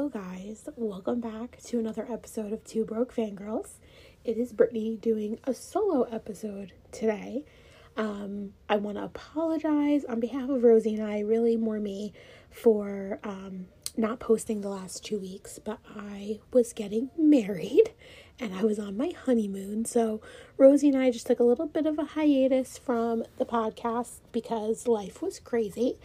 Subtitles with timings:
[0.00, 0.66] Hello, guys.
[0.76, 3.74] Welcome back to another episode of Two Broke Fangirls.
[4.24, 7.44] It is Brittany doing a solo episode today.
[7.98, 12.14] Um, I want to apologize on behalf of Rosie and I, really more me,
[12.48, 17.92] for um, not posting the last two weeks, but I was getting married
[18.38, 19.84] and I was on my honeymoon.
[19.84, 20.22] So
[20.56, 24.88] Rosie and I just took a little bit of a hiatus from the podcast because
[24.88, 25.98] life was crazy.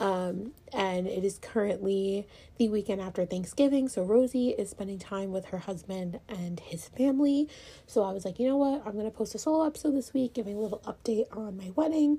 [0.00, 3.86] Um, and it is currently the weekend after Thanksgiving.
[3.88, 7.48] So Rosie is spending time with her husband and his family.
[7.86, 8.82] So I was like, you know what?
[8.86, 11.70] I'm going to post a solo episode this week, giving a little update on my
[11.76, 12.18] wedding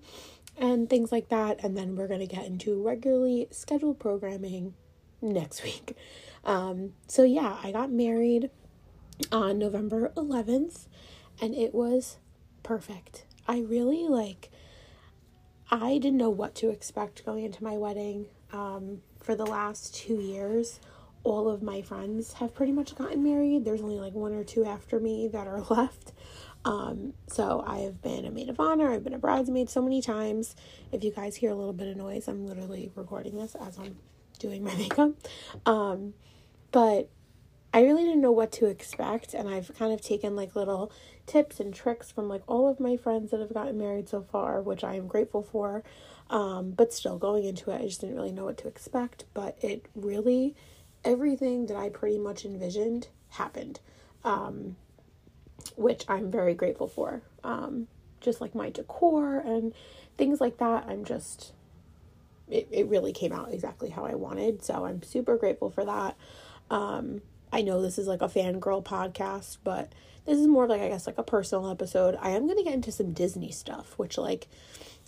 [0.58, 1.63] and things like that.
[1.63, 4.75] And then we're going to get into regularly scheduled programming
[5.20, 5.98] next week.
[6.45, 8.52] Um, so yeah, I got married
[9.31, 10.88] on November 11th
[11.41, 12.17] and it was
[12.61, 13.25] perfect.
[13.48, 14.52] I really like
[15.71, 18.25] I didn't know what to expect going into my wedding.
[18.52, 20.81] Um, for the last two years,
[21.23, 23.64] all of my friends have pretty much gotten married.
[23.64, 26.11] There's only like one or two after me that are left.
[26.66, 30.02] Um, so I have been a maid of honor, I've been a bridesmaid so many
[30.02, 30.55] times.
[30.92, 33.95] If you guys hear a little bit of noise, I'm literally recording this as I'm
[34.39, 35.14] doing my makeup.
[35.66, 36.14] Um,
[36.72, 37.09] but
[37.73, 40.92] I really didn't know what to expect, and I've kind of taken like little
[41.25, 44.61] tips and tricks from like all of my friends that have gotten married so far,
[44.61, 45.83] which I am grateful for.
[46.30, 49.25] Um, but still, going into it, I just didn't really know what to expect.
[49.33, 50.55] But it really,
[51.03, 53.80] everything that I pretty much envisioned happened,
[54.23, 54.75] um,
[55.75, 57.22] which I'm very grateful for.
[57.44, 57.88] Um,
[58.22, 59.73] just like my decor and
[60.17, 61.53] things like that, I'm just,
[62.49, 64.64] it, it really came out exactly how I wanted.
[64.64, 66.16] So I'm super grateful for that.
[66.69, 69.92] Um, I know this is like a fangirl podcast, but
[70.25, 72.17] this is more like I guess like a personal episode.
[72.22, 74.47] I am gonna get into some Disney stuff, which like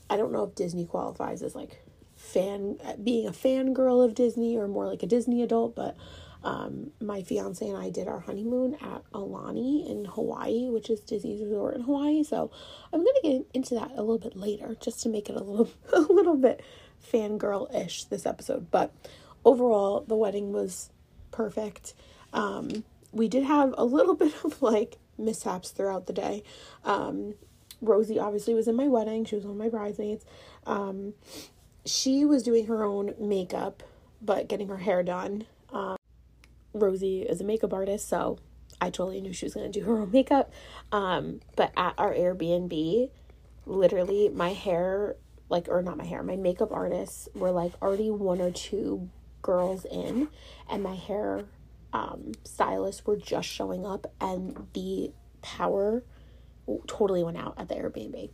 [0.10, 1.84] I don't know if Disney qualifies as like
[2.16, 5.96] fan being a fangirl of Disney or more like a Disney adult, but
[6.44, 11.42] um, my fiance and I did our honeymoon at Aulani in Hawaii, which is Disney's
[11.42, 12.24] resort in Hawaii.
[12.24, 12.52] So
[12.92, 15.70] I'm gonna get into that a little bit later, just to make it a little
[15.94, 16.62] a little bit
[17.12, 18.72] fangirl ish this episode.
[18.72, 18.94] But
[19.46, 20.90] overall, the wedding was
[21.32, 21.94] perfect.
[22.34, 26.44] Um, we did have a little bit of like mishaps throughout the day.
[26.84, 27.36] Um,
[27.82, 30.26] Rosie obviously was in my wedding, she was one of my bridesmaids.
[30.66, 31.14] Um,
[31.86, 33.84] she was doing her own makeup,
[34.22, 35.46] but getting her hair done.
[35.72, 35.98] Um,
[36.74, 38.40] Rosie is a makeup artist, so
[38.80, 40.52] I totally knew she was going to do her own makeup.
[40.92, 43.10] Um, but at our Airbnb,
[43.66, 45.16] literally, my hair,
[45.50, 49.10] like, or not my hair, my makeup artists were like already one or two
[49.42, 50.30] girls in,
[50.70, 51.46] and my hair
[51.94, 55.12] um, stylists were just showing up, and the
[55.42, 56.04] power
[56.88, 58.30] totally went out at the Airbnb.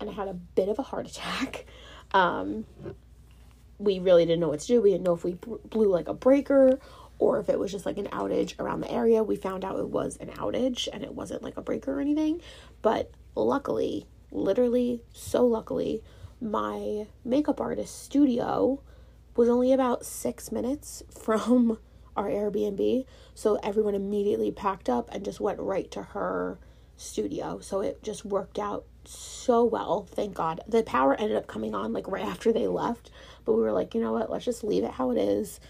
[0.00, 1.66] And I had a bit of a heart attack.
[2.12, 2.64] Um,
[3.78, 4.80] we really didn't know what to do.
[4.80, 6.78] We didn't know if we blew like a breaker
[7.18, 9.22] or if it was just like an outage around the area.
[9.22, 12.40] We found out it was an outage and it wasn't like a breaker or anything.
[12.80, 16.02] But luckily, literally, so luckily,
[16.40, 18.80] my makeup artist studio
[19.34, 21.78] was only about six minutes from
[22.16, 23.06] our Airbnb.
[23.34, 26.58] So everyone immediately packed up and just went right to her
[26.96, 27.60] studio.
[27.60, 30.60] So it just worked out so well, thank God.
[30.66, 33.10] The power ended up coming on like right after they left,
[33.44, 35.60] but we were like, you know what, let's just leave it how it is.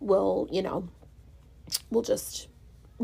[0.00, 0.88] We'll, you know,
[1.90, 2.48] we'll just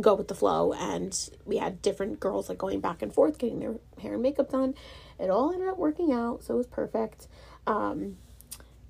[0.00, 0.72] go with the flow.
[0.72, 4.50] And we had different girls like going back and forth, getting their hair and makeup
[4.50, 4.74] done.
[5.18, 7.28] It all ended up working out, so it was perfect.
[7.66, 8.18] Um,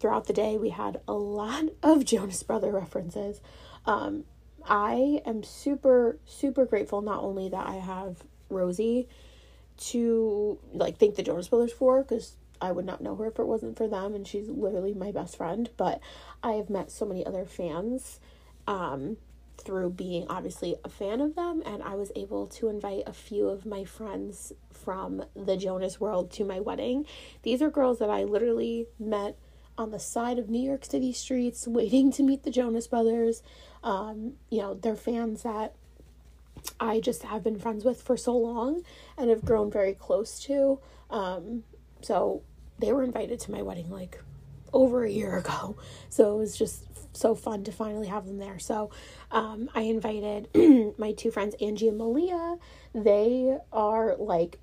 [0.01, 3.41] throughout the day, we had a lot of Jonas Brother references.
[3.87, 4.25] Um,
[4.69, 9.09] I am super, super grateful not only that I have Rosie
[9.79, 13.47] to like thank the Jonas Brothers for, because I would not know her if it
[13.47, 15.71] wasn't for them, and she's literally my best friend.
[15.77, 16.01] But
[16.43, 18.19] I have met so many other fans
[18.67, 19.19] um,
[19.59, 23.49] through being obviously a fan of them, and I was able to invite a few
[23.49, 27.07] of my friends from the Jonas world to my wedding.
[27.43, 29.37] These are girls that I literally met
[29.79, 33.43] on the side of New York City streets waiting to meet the Jonas Brothers.
[33.87, 35.73] Um, you know, they're fans that
[36.81, 38.83] I just have been friends with for so long
[39.17, 40.81] and have grown very close to.
[41.09, 41.63] Um,
[42.03, 42.43] so
[42.81, 44.21] they were invited to my wedding like
[44.73, 45.77] over a year ago.
[46.09, 46.85] So it was just
[47.15, 48.59] so fun to finally have them there.
[48.59, 48.91] So
[49.31, 50.49] um, I invited
[50.99, 52.57] my two friends, Angie and Malia.
[52.95, 54.59] They are like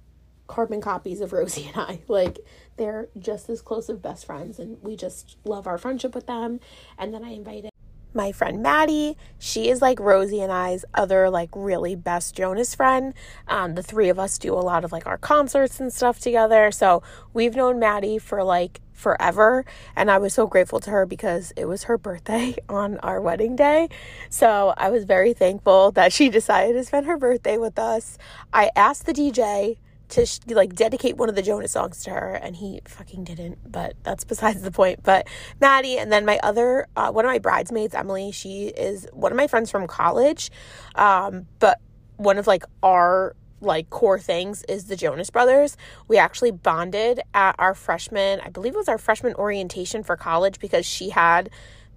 [0.48, 2.00] carbon copies of Rosie and I.
[2.08, 2.40] Like
[2.76, 6.60] they're just as close of best friends and we just love our friendship with them.
[6.98, 7.73] And then I invited
[8.16, 9.18] my friend Maddie.
[9.40, 13.14] She is like Rosie and I's other like really best Jonas friend.
[13.48, 16.72] Um, the three of us do a lot of like our concerts and stuff together.
[16.72, 19.66] So we've known Maddie for like forever.
[19.96, 23.56] And I was so grateful to her because it was her birthday on our wedding
[23.56, 23.90] day.
[24.30, 28.18] So I was very thankful that she decided to spend her birthday with us.
[28.54, 29.78] I asked the DJ
[30.10, 33.60] to sh- like dedicate one of the Jonas songs to her, and he fucking didn't.
[33.72, 35.02] But that's besides the point.
[35.04, 35.28] But
[35.60, 38.32] Maddie, and then my other uh, one of my bridesmaids, Emily.
[38.32, 40.52] She is one of my friends from college,
[40.96, 41.80] um, but
[42.18, 45.78] one of like our like core things is the Jonas Brothers.
[46.08, 50.60] We actually bonded at our freshman, I believe it was our freshman orientation for college
[50.60, 51.50] because she had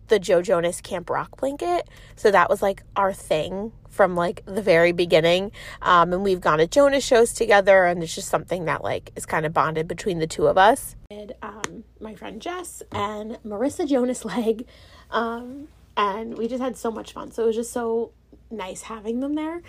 [0.08, 1.88] the Joe Jonas Camp Rock blanket.
[2.14, 5.52] So that was like our thing from like the very beginning.
[5.82, 9.26] Um, and we've gone to Jonas shows together, and it's just something that like is
[9.26, 10.96] kind of bonded between the two of us.
[11.10, 14.66] And um, my friend Jess and Marissa Jonas Leg,
[15.10, 17.32] um, and we just had so much fun.
[17.32, 18.12] So it was just so
[18.50, 19.62] nice having them there.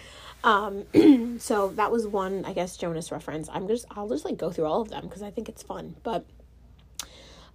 [0.44, 0.86] Um,
[1.40, 3.50] so that was one, I guess, Jonas reference.
[3.52, 5.96] I'm just, I'll just like go through all of them because I think it's fun.
[6.04, 6.26] But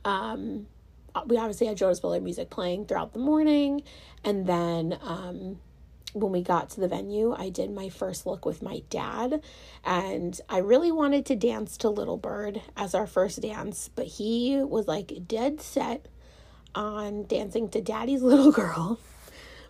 [0.05, 0.67] um,
[1.27, 3.83] we obviously had Jonas Brothers music playing throughout the morning,
[4.25, 5.59] and then um,
[6.13, 9.43] when we got to the venue, I did my first look with my dad,
[9.85, 14.59] and I really wanted to dance to Little Bird as our first dance, but he
[14.63, 16.07] was like dead set
[16.75, 18.99] on dancing to Daddy's Little Girl,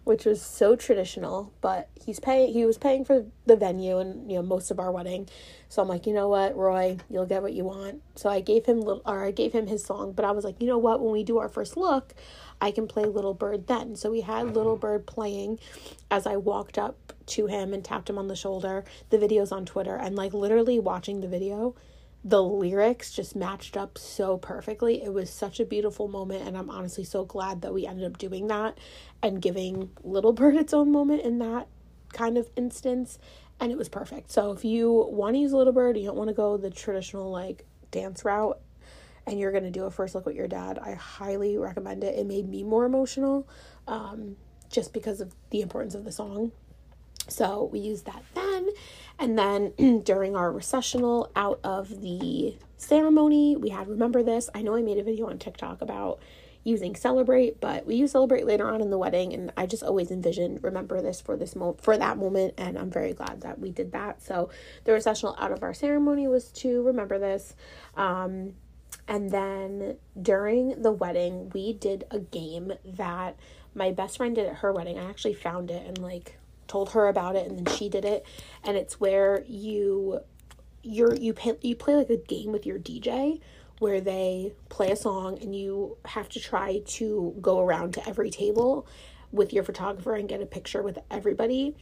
[0.04, 4.36] which was so traditional, but he's paying he was paying for the venue and you
[4.36, 5.28] know most of our wedding.
[5.68, 8.66] So I'm like, "You know what, Roy, you'll get what you want." So I gave
[8.66, 11.00] him little or I gave him his song, but I was like, "You know what,
[11.00, 12.14] when we do our first look,
[12.62, 13.96] I can play Little Bird then.
[13.96, 14.54] So we had mm-hmm.
[14.54, 15.58] Little Bird playing
[16.10, 18.84] as I walked up to him and tapped him on the shoulder.
[19.10, 21.74] The video's on Twitter and like literally watching the video,
[22.24, 25.02] the lyrics just matched up so perfectly.
[25.02, 28.18] It was such a beautiful moment and I'm honestly so glad that we ended up
[28.18, 28.78] doing that
[29.22, 31.66] and giving Little Bird its own moment in that
[32.12, 33.18] kind of instance
[33.58, 34.30] and it was perfect.
[34.30, 37.30] So if you want to use Little Bird, you don't want to go the traditional
[37.30, 38.58] like dance route,
[39.26, 42.18] and you're to do a first look with your dad, I highly recommend it.
[42.18, 43.48] It made me more emotional
[43.86, 44.36] um,
[44.68, 46.50] just because of the importance of the song.
[47.28, 48.68] So we used that then.
[49.18, 54.50] And then during our recessional out of the ceremony, we had Remember This.
[54.54, 56.20] I know I made a video on TikTok about
[56.64, 59.32] using Celebrate, but we use Celebrate later on in the wedding.
[59.32, 62.54] And I just always envisioned Remember This for this moment for that moment.
[62.58, 64.22] And I'm very glad that we did that.
[64.22, 64.50] So
[64.84, 67.54] the recessional out of our ceremony was to Remember This.
[67.96, 68.54] Um,
[69.08, 73.36] and then during the wedding, we did a game that
[73.74, 74.98] my best friend did at her wedding.
[74.98, 76.38] I actually found it and like
[76.72, 78.24] told her about it and then she did it.
[78.64, 80.20] And it's where you
[80.82, 83.40] you're you pay, you play like a game with your DJ
[83.78, 88.30] where they play a song and you have to try to go around to every
[88.30, 88.86] table
[89.32, 91.74] with your photographer and get a picture with everybody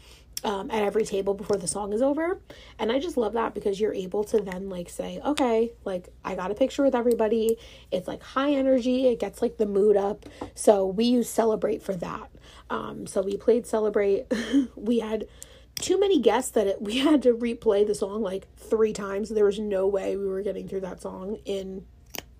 [0.45, 2.41] um, at every table before the song is over.
[2.79, 6.35] And I just love that because you're able to then like say, okay, like I
[6.35, 7.59] got a picture with everybody.
[7.91, 9.09] It's like high energy.
[9.09, 10.27] It gets like the mood up.
[10.55, 12.31] So we use Celebrate for that.
[12.71, 14.33] Um, so we played Celebrate.
[14.77, 15.27] we had
[15.75, 19.29] too many guests that it, we had to replay the song like three times.
[19.29, 21.85] There was no way we were getting through that song in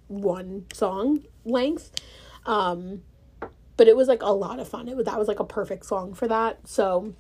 [0.09, 2.01] one song length.
[2.47, 3.03] Um,
[3.77, 4.89] but it was like a lot of fun.
[4.89, 6.69] It was, that was like a perfect song for that.
[6.69, 7.15] So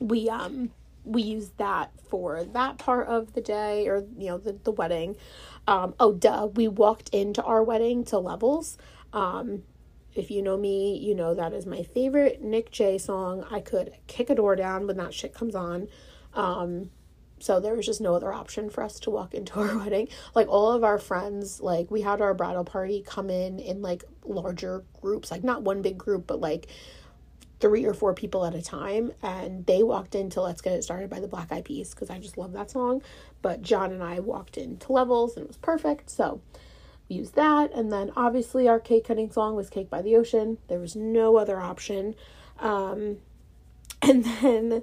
[0.00, 0.70] we um
[1.04, 5.16] we used that for that part of the day or you know the, the wedding
[5.66, 8.78] um oh duh we walked into our wedding to levels
[9.12, 9.62] um
[10.14, 13.44] if you know me you know that is my favorite nick j song.
[13.50, 15.88] I could kick a door down when that shit comes on.
[16.34, 16.90] Um
[17.40, 20.08] so there was just no other option for us to walk into our wedding.
[20.34, 24.04] Like all of our friends like we had our bridal party come in in like
[24.24, 26.68] larger groups like not one big group but like
[27.60, 29.12] three or four people at a time.
[29.22, 32.18] And they walked into let's get it started by the black eyed peas because i
[32.18, 33.02] just love that song.
[33.42, 36.10] But john and i walked into levels and it was perfect.
[36.10, 36.40] So
[37.08, 37.72] we used that.
[37.72, 40.58] And then obviously our cake cutting song was cake by the ocean.
[40.68, 42.14] There was no other option.
[42.58, 43.18] Um,
[44.02, 44.82] and then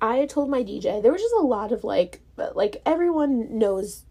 [0.00, 2.20] i told my dj there was just a lot of like
[2.54, 4.04] like everyone knows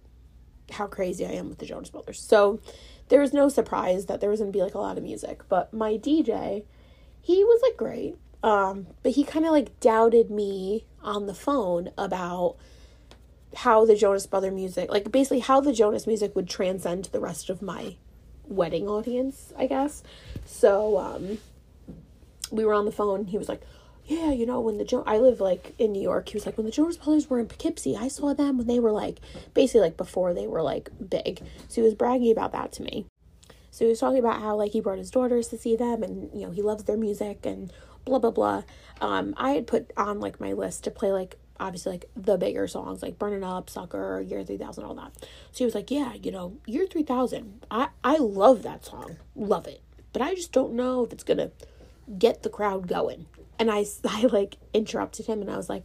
[0.71, 2.19] how crazy i am with the jonas brothers.
[2.19, 2.61] So
[3.09, 5.41] there was no surprise that there was to be like a lot of music.
[5.49, 6.63] But my dj
[7.21, 8.15] he was like great.
[8.43, 12.57] Um, but he kind of like doubted me on the phone about
[13.55, 17.49] how the Jonas Brother music, like basically how the Jonas music would transcend the rest
[17.49, 17.95] of my
[18.47, 20.03] wedding audience, I guess.
[20.45, 21.37] So um,
[22.51, 23.25] we were on the phone.
[23.25, 23.61] He was like,
[24.05, 26.57] "Yeah, you know when the jo- I live like in New York." He was like,
[26.57, 29.19] "When the Jonas Brothers were in Poughkeepsie, I saw them when they were like
[29.53, 33.05] basically like before they were like big." So he was bragging about that to me.
[33.71, 36.29] So he was talking about how like he brought his daughters to see them and
[36.33, 37.71] you know, he loves their music and
[38.05, 38.63] blah blah blah.
[39.01, 42.67] Um, I had put on like my list to play like obviously like the bigger
[42.67, 45.11] songs like Burning Up, Sucker, Year 3000, all that.
[45.51, 47.65] So he was like, Yeah, you know, Year 3000.
[47.69, 49.17] I, I love that song.
[49.35, 49.81] Love it.
[50.11, 51.51] But I just don't know if it's gonna
[52.17, 53.27] get the crowd going.
[53.59, 55.83] And I, I like interrupted him and I was like,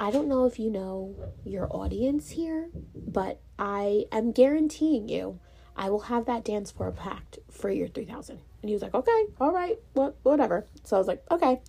[0.00, 1.14] I don't know if you know
[1.44, 5.38] your audience here, but I am guaranteeing you
[5.76, 8.38] I will have that dance floor packed for year 3000.
[8.62, 10.66] And he was like, okay, all right, what, whatever.
[10.84, 11.60] So I was like, okay.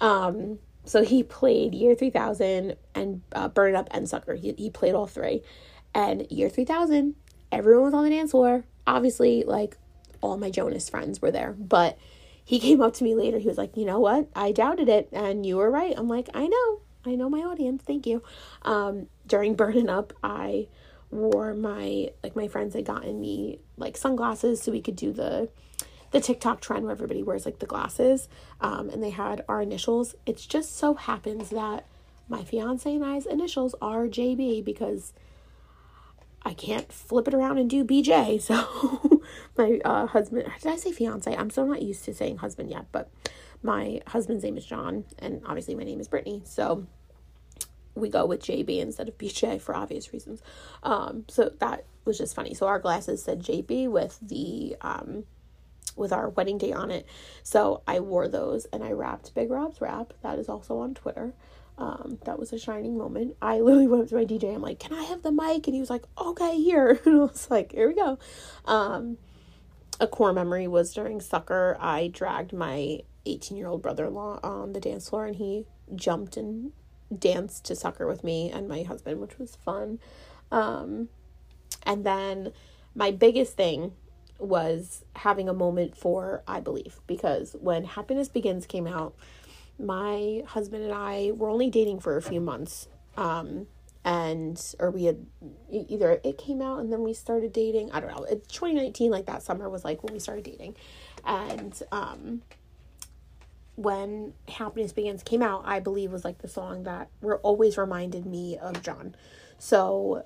[0.00, 4.34] Um, so he played year 3000 and uh, Burning Up and Sucker.
[4.34, 5.42] He, he played all three.
[5.94, 7.14] And year 3000,
[7.50, 8.64] everyone was on the dance floor.
[8.86, 9.76] Obviously, like
[10.20, 11.98] all my Jonas friends were there, but
[12.44, 13.38] he came up to me later.
[13.38, 14.28] He was like, you know what?
[14.36, 15.94] I doubted it and you were right.
[15.96, 16.80] I'm like, I know.
[17.06, 17.82] I know my audience.
[17.86, 18.22] Thank you.
[18.62, 20.68] Um, during Burning Up, I
[21.10, 25.48] wore my like my friends had gotten me like sunglasses so we could do the
[26.14, 28.28] the TikTok trend where everybody wears like the glasses.
[28.60, 30.14] Um, and they had our initials.
[30.24, 31.86] It just so happens that
[32.28, 35.12] my fiance and I's initials are JB because
[36.44, 38.40] I can't flip it around and do BJ.
[38.40, 39.20] So
[39.56, 41.34] my uh, husband, did I say fiance?
[41.34, 43.10] I'm still not used to saying husband yet, but
[43.62, 46.42] my husband's name is John, and obviously my name is Brittany.
[46.44, 46.86] So
[47.96, 50.42] we go with JB instead of BJ for obvious reasons.
[50.84, 52.54] Um, so that was just funny.
[52.54, 55.24] So our glasses said JB with the um,
[55.96, 57.06] with our wedding day on it.
[57.42, 60.12] So I wore those and I rapped Big Rob's rap.
[60.22, 61.34] That is also on Twitter.
[61.76, 63.36] Um, that was a shining moment.
[63.42, 64.54] I literally went up to my DJ.
[64.54, 67.24] I'm like, "Can I have the mic?" And he was like, "Okay, here." And I
[67.24, 68.18] was like, "Here we go."
[68.64, 69.18] Um,
[70.00, 71.76] a core memory was during Sucker.
[71.80, 75.66] I dragged my 18 year old brother in law on the dance floor, and he
[75.94, 76.72] jumped and
[77.16, 79.98] danced to Sucker with me and my husband, which was fun.
[80.50, 81.08] Um,
[81.84, 82.52] and then
[82.94, 83.92] my biggest thing
[84.38, 89.14] was having a moment for I Believe because when Happiness Begins came out,
[89.78, 92.88] my husband and I were only dating for a few months.
[93.16, 93.66] Um,
[94.04, 95.24] and or we had
[95.70, 97.90] either it came out and then we started dating.
[97.90, 98.24] I don't know.
[98.24, 100.76] It's 2019 like that summer was like when we started dating.
[101.24, 102.42] And um
[103.76, 108.26] when Happiness Begins came out, I believe was like the song that were always reminded
[108.26, 109.16] me of John.
[109.58, 110.24] So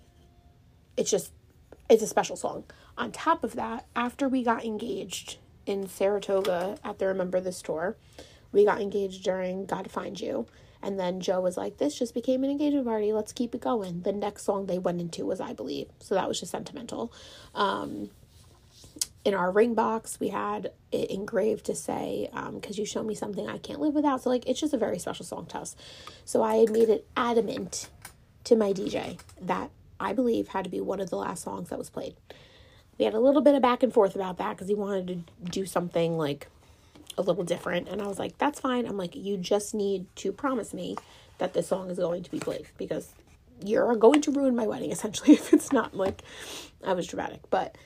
[0.96, 1.32] it's just
[1.88, 2.64] it's a special song.
[2.98, 7.96] On top of that, after we got engaged in Saratoga at the Remember This tour,
[8.50, 10.46] we got engaged during God Find You.
[10.82, 13.12] And then Joe was like, This just became an engagement party.
[13.12, 14.02] Let's keep it going.
[14.02, 15.88] The next song they went into was I Believe.
[16.00, 17.12] So that was just sentimental.
[17.54, 18.10] Um,
[19.24, 23.14] in our ring box we had it engraved to say because um, you show me
[23.14, 25.76] something i can't live without so like it's just a very special song to us
[26.24, 27.90] so i had made it adamant
[28.44, 31.78] to my dj that i believe had to be one of the last songs that
[31.78, 32.14] was played
[32.98, 35.50] we had a little bit of back and forth about that because he wanted to
[35.50, 36.48] do something like
[37.16, 40.32] a little different and i was like that's fine i'm like you just need to
[40.32, 40.96] promise me
[41.38, 43.14] that this song is going to be played because
[43.64, 46.22] you're going to ruin my wedding essentially if it's not like
[46.84, 47.76] i was dramatic but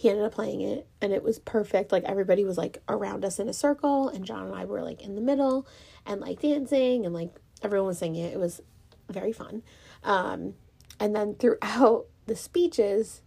[0.00, 1.92] he ended up playing it and it was perfect.
[1.92, 5.02] Like everybody was like around us in a circle and John and I were like
[5.02, 5.66] in the middle
[6.06, 8.32] and like dancing and like everyone was singing it.
[8.32, 8.62] It was
[9.10, 9.62] very fun.
[10.02, 10.54] Um,
[10.98, 13.20] and then throughout the speeches,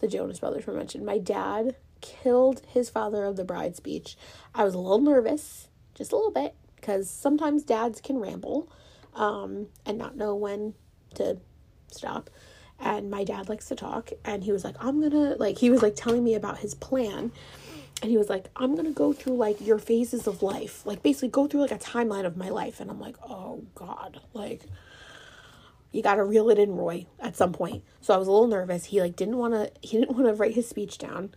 [0.00, 1.04] the Jonas Brothers were mentioned.
[1.04, 4.16] My dad killed his father of the bride speech.
[4.54, 8.70] I was a little nervous, just a little bit, because sometimes dads can ramble
[9.14, 10.74] um, and not know when
[11.14, 11.38] to
[11.90, 12.30] stop
[12.80, 15.82] and my dad likes to talk and he was like i'm gonna like he was
[15.82, 17.30] like telling me about his plan
[18.02, 21.28] and he was like i'm gonna go through like your phases of life like basically
[21.28, 24.62] go through like a timeline of my life and i'm like oh god like
[25.92, 28.86] you gotta reel it in roy at some point so i was a little nervous
[28.86, 31.30] he like didn't want to he didn't want to write his speech down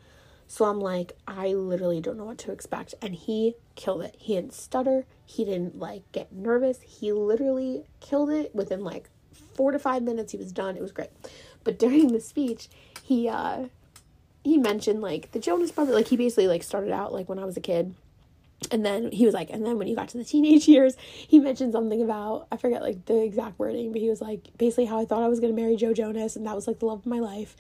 [0.48, 4.36] so i'm like i literally don't know what to expect and he killed it he
[4.36, 9.10] didn't stutter he didn't like get nervous he literally killed it within like
[9.54, 10.76] four to five minutes he was done.
[10.76, 11.10] It was great.
[11.64, 12.70] But during the speech,
[13.02, 13.66] he uh
[14.44, 15.96] he mentioned like the Jonas Brothers.
[15.96, 17.96] Like he basically like started out like when I was a kid.
[18.72, 21.40] And then he was like, and then when you got to the teenage years, he
[21.40, 25.00] mentioned something about I forget like the exact wording, but he was like basically how
[25.00, 27.06] I thought I was gonna marry Joe Jonas, and that was like the love of
[27.06, 27.56] my life.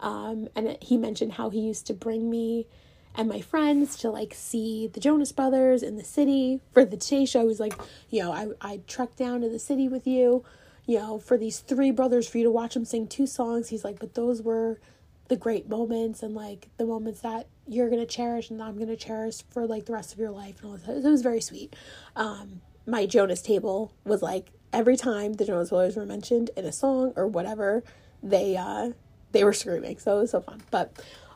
[0.00, 2.66] Um, and it, he mentioned how he used to bring me
[3.14, 7.24] and my friends to like see the Jonas Brothers in the city for the Today
[7.24, 7.40] Show.
[7.40, 7.74] He was like,
[8.10, 10.44] you know, I I trekked down to the city with you
[10.88, 13.68] you know, for these three brothers for you to watch them sing two songs.
[13.68, 14.80] He's like, but those were
[15.28, 19.42] the great moments and like the moments that you're gonna cherish and I'm gonna cherish
[19.50, 21.04] for like the rest of your life and all that.
[21.04, 21.76] It was very sweet.
[22.16, 26.72] Um, my Jonas table was like every time the Jonas Brothers were mentioned in a
[26.72, 27.84] song or whatever,
[28.22, 28.92] they uh
[29.32, 29.98] they were screaming.
[29.98, 30.62] So it was so fun.
[30.70, 30.92] But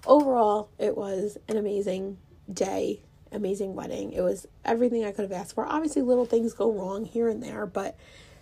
[0.07, 2.19] overall, it was an amazing
[2.53, 4.13] day, amazing wedding.
[4.13, 5.67] It was everything I could have asked for.
[5.67, 7.97] Obviously, little things go wrong here and there, but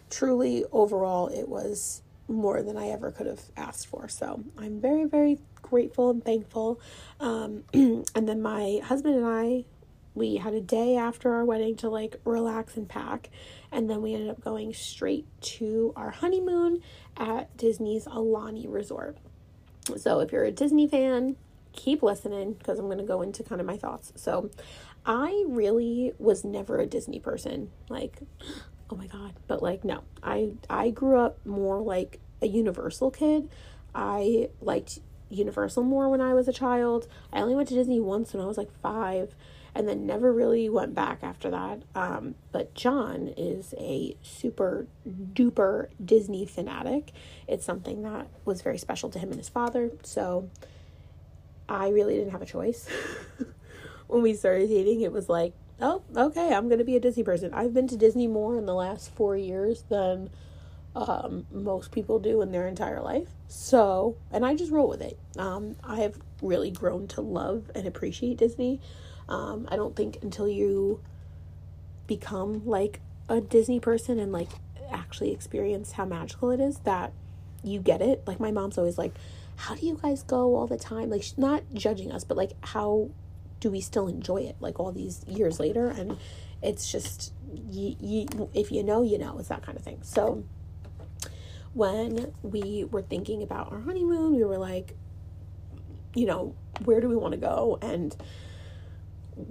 [0.08, 4.08] truly, overall, it was more than I ever could have asked for.
[4.08, 6.80] So I'm very, very grateful and thankful.
[7.18, 9.64] Um, and then my husband and I,
[10.14, 13.30] we had a day after our wedding to like relax and pack.
[13.72, 16.82] And then we ended up going straight to our honeymoon
[17.16, 19.18] at Disney's Aulani Resort.
[19.96, 21.36] So if you're a Disney fan,
[21.72, 24.12] keep listening because I'm going to go into kind of my thoughts.
[24.16, 24.50] So
[25.06, 27.70] I really was never a Disney person.
[27.88, 28.18] Like,
[28.90, 30.02] oh my god, but like no.
[30.22, 33.48] I I grew up more like a Universal kid.
[33.94, 37.06] I liked Universal more when I was a child.
[37.32, 39.34] I only went to Disney once when I was like 5
[39.74, 41.82] and then never really went back after that.
[41.94, 47.12] Um, but John is a super duper Disney fanatic.
[47.46, 49.92] It's something that was very special to him and his father.
[50.02, 50.50] So
[51.68, 52.88] I really didn't have a choice.
[54.08, 57.22] when we started dating, it was like, oh, okay, I'm going to be a Disney
[57.22, 57.52] person.
[57.54, 60.30] I've been to Disney more in the last four years than
[60.94, 63.28] um, most people do in their entire life.
[63.48, 65.18] So, and I just roll with it.
[65.38, 68.80] Um, I have really grown to love and appreciate Disney.
[69.28, 71.00] Um, I don't think until you
[72.06, 74.48] become like a Disney person and like
[74.90, 77.12] actually experience how magical it is that
[77.62, 78.24] you get it.
[78.26, 79.14] Like my mom's always like,
[79.54, 82.52] "How do you guys go all the time?" Like she's not judging us, but like
[82.64, 83.10] how
[83.60, 85.88] do we still enjoy it like all these years later?
[85.88, 86.18] And
[86.62, 87.32] it's just
[87.70, 89.38] you, you if you know, you know.
[89.38, 90.00] It's that kind of thing.
[90.02, 90.44] So
[91.72, 94.96] when we were thinking about our honeymoon, we were like,
[96.14, 97.78] you know, where do we want to go?
[97.80, 98.16] And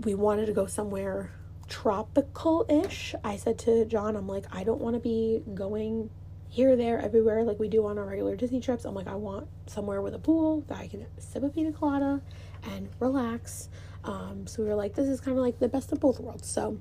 [0.04, 1.32] we wanted to go somewhere
[1.68, 3.16] tropical ish.
[3.24, 6.10] I said to John, I'm like, I don't want to be going
[6.50, 8.86] here, there, everywhere like we do on our regular Disney trips.
[8.86, 12.22] I'm like, I want somewhere with a pool that I can sip a pina colada
[12.64, 13.70] and relax.
[14.04, 16.50] Um, so we were like, this is kind of like the best of both worlds.
[16.50, 16.80] So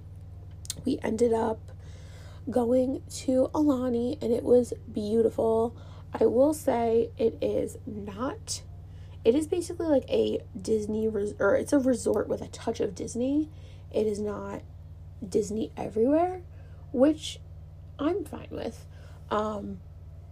[0.84, 1.60] we ended up
[2.50, 5.76] going to Aulani and it was beautiful.
[6.18, 8.62] I will say it is not
[9.24, 12.94] it is basically like a Disney res- or it's a resort with a touch of
[12.94, 13.50] Disney.
[13.92, 14.62] It is not
[15.26, 16.42] Disney everywhere,
[16.92, 17.40] which
[17.98, 18.86] I'm fine with.
[19.30, 19.80] Um,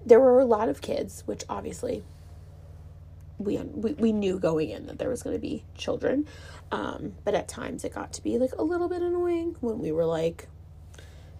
[0.04, 2.04] there were a lot of kids, which obviously
[3.38, 6.26] we we, we knew going in that there was going to be children.
[6.72, 9.92] Um, but at times it got to be like a little bit annoying when we
[9.92, 10.48] were like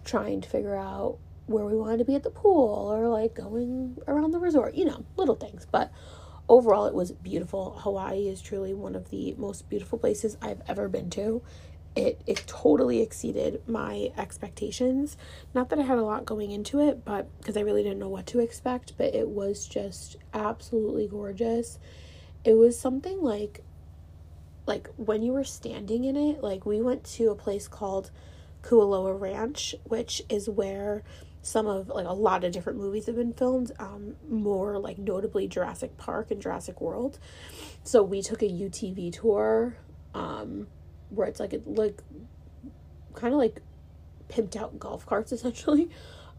[0.05, 1.17] trying to figure out
[1.47, 4.85] where we wanted to be at the pool or like going around the resort, you
[4.85, 5.65] know, little things.
[5.69, 5.91] But
[6.49, 10.87] overall it was beautiful hawaii is truly one of the most beautiful places i've ever
[10.87, 11.41] been to
[11.97, 15.17] it it totally exceeded my expectations.
[15.53, 18.07] Not that i had a lot going into it but because i really didn't know
[18.07, 21.79] what to expect but it was just absolutely gorgeous.
[22.45, 23.63] It was something like
[24.67, 28.11] like when you were standing in it like we went to a place called
[28.61, 31.03] kualoa ranch which is where
[31.41, 35.47] some of like a lot of different movies have been filmed um more like notably
[35.47, 37.17] Jurassic Park and Jurassic World.
[37.83, 39.77] So we took a UTV tour
[40.13, 40.67] um
[41.09, 42.01] where it's like it like
[43.13, 43.61] kind of like
[44.29, 45.89] pimped out golf carts essentially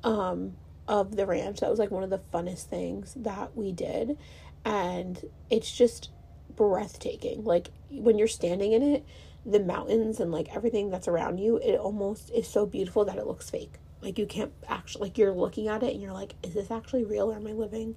[0.04, 4.16] um of the ranch that was like one of the funnest things that we did
[4.64, 6.11] and it's just
[6.57, 9.04] breathtaking like when you're standing in it
[9.44, 13.26] the mountains and like everything that's around you it almost is so beautiful that it
[13.26, 16.54] looks fake like you can't actually like you're looking at it and you're like, is
[16.54, 17.96] this actually real or am I living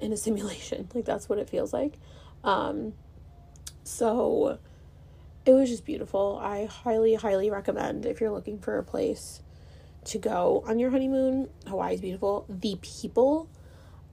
[0.00, 0.88] in a simulation?
[0.94, 1.94] Like that's what it feels like.
[2.44, 2.92] Um
[3.82, 4.58] so
[5.46, 6.38] it was just beautiful.
[6.42, 9.40] I highly, highly recommend if you're looking for a place
[10.06, 11.48] to go on your honeymoon.
[11.66, 12.44] Hawaii's beautiful.
[12.48, 13.48] The people,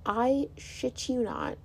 [0.06, 1.58] I shit you not,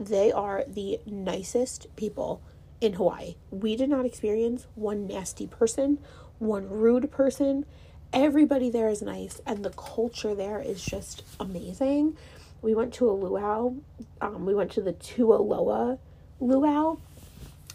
[0.00, 2.42] they are the nicest people
[2.80, 3.36] in Hawaii.
[3.50, 5.98] We did not experience one nasty person,
[6.38, 7.66] one rude person
[8.12, 12.16] everybody there is nice and the culture there is just amazing.
[12.60, 13.74] We went to a luau.
[14.20, 15.98] Um, we went to the Tualoa
[16.40, 16.98] luau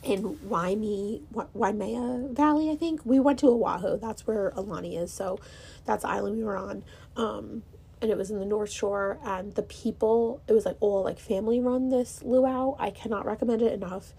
[0.04, 1.20] in Waimea,
[1.54, 3.06] Waimea Valley, I think.
[3.06, 3.98] We went to Oahu.
[3.98, 5.12] That's where Aulani is.
[5.12, 5.40] So
[5.86, 6.84] that's the island we were on.
[7.16, 7.64] Um,
[8.02, 9.20] and it was in the North Shore.
[9.24, 12.76] And the people, it was like all like family run this luau.
[12.80, 14.14] I cannot recommend it enough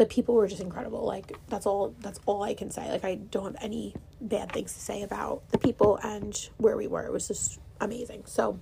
[0.00, 1.04] the people were just incredible.
[1.04, 2.90] Like that's all that's all I can say.
[2.90, 6.86] Like I don't have any bad things to say about the people and where we
[6.86, 7.04] were.
[7.04, 8.22] It was just amazing.
[8.24, 8.58] So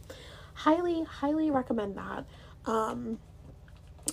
[0.55, 2.25] highly highly recommend that.
[2.67, 3.21] Um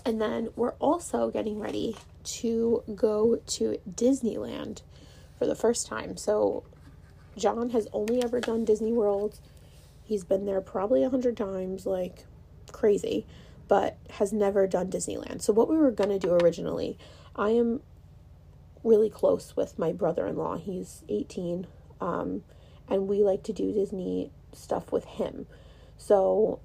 [0.05, 4.81] and then we're also getting ready to go to Disneyland
[5.37, 6.17] for the first time.
[6.17, 6.63] So
[7.37, 9.39] John has only ever done Disney World.
[10.03, 12.25] He's been there probably a hundred times, like
[12.71, 13.25] crazy.
[13.67, 15.41] but has never done Disneyland.
[15.41, 16.97] So, what we were going to do originally,
[17.35, 17.81] I am
[18.83, 20.57] really close with my brother in law.
[20.57, 21.65] He's 18,
[21.99, 22.43] um,
[22.87, 25.47] and we like to do Disney stuff with him.
[25.97, 26.59] So,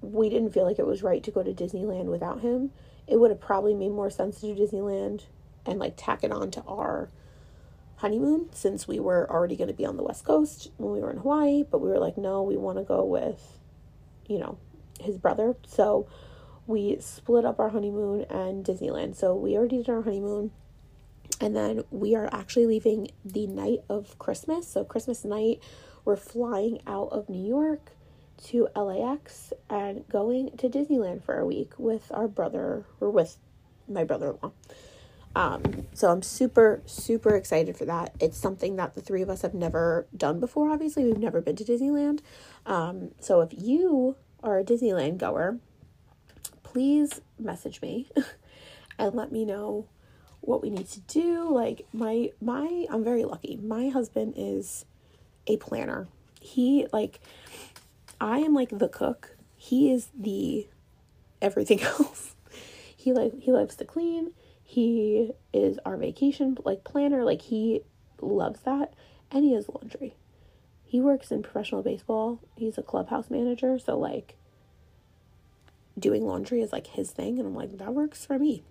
[0.00, 2.70] we didn't feel like it was right to go to Disneyland without him.
[3.06, 5.24] It would have probably made more sense to do Disneyland
[5.66, 7.10] and like tack it on to our
[7.96, 11.10] honeymoon since we were already going to be on the West Coast when we were
[11.10, 11.62] in Hawaii.
[11.62, 13.58] But we were like, no, we want to go with,
[14.26, 14.58] you know,
[15.00, 15.54] his brother.
[15.66, 16.08] So
[16.66, 19.16] we split up our honeymoon and Disneyland.
[19.16, 20.50] So we already did our honeymoon.
[21.40, 24.68] And then we are actually leaving the night of Christmas.
[24.68, 25.60] So, Christmas night,
[26.04, 27.92] we're flying out of New York
[28.44, 33.38] to LAX and going to Disneyland for a week with our brother, or with
[33.88, 34.52] my brother in law.
[35.36, 38.14] Um, so I'm super, super excited for that.
[38.20, 41.04] It's something that the three of us have never done before, obviously.
[41.04, 42.20] We've never been to Disneyland.
[42.66, 45.58] Um, so if you are a Disneyland goer,
[46.62, 48.10] please message me
[48.98, 49.86] and let me know
[50.40, 51.48] what we need to do.
[51.50, 53.56] Like my my I'm very lucky.
[53.56, 54.84] My husband is
[55.46, 56.08] a planner.
[56.40, 57.20] He like
[58.20, 59.36] I am like the cook.
[59.56, 60.68] He is the
[61.40, 62.34] everything else.
[62.96, 64.32] he like he loves to clean.
[64.62, 67.24] He is our vacation like planner.
[67.24, 67.82] Like he
[68.20, 68.94] loves that
[69.30, 70.14] and he has laundry.
[70.84, 72.40] He works in professional baseball.
[72.56, 74.36] He's a clubhouse manager, so like
[75.98, 78.62] doing laundry is like his thing and I'm like that works for me.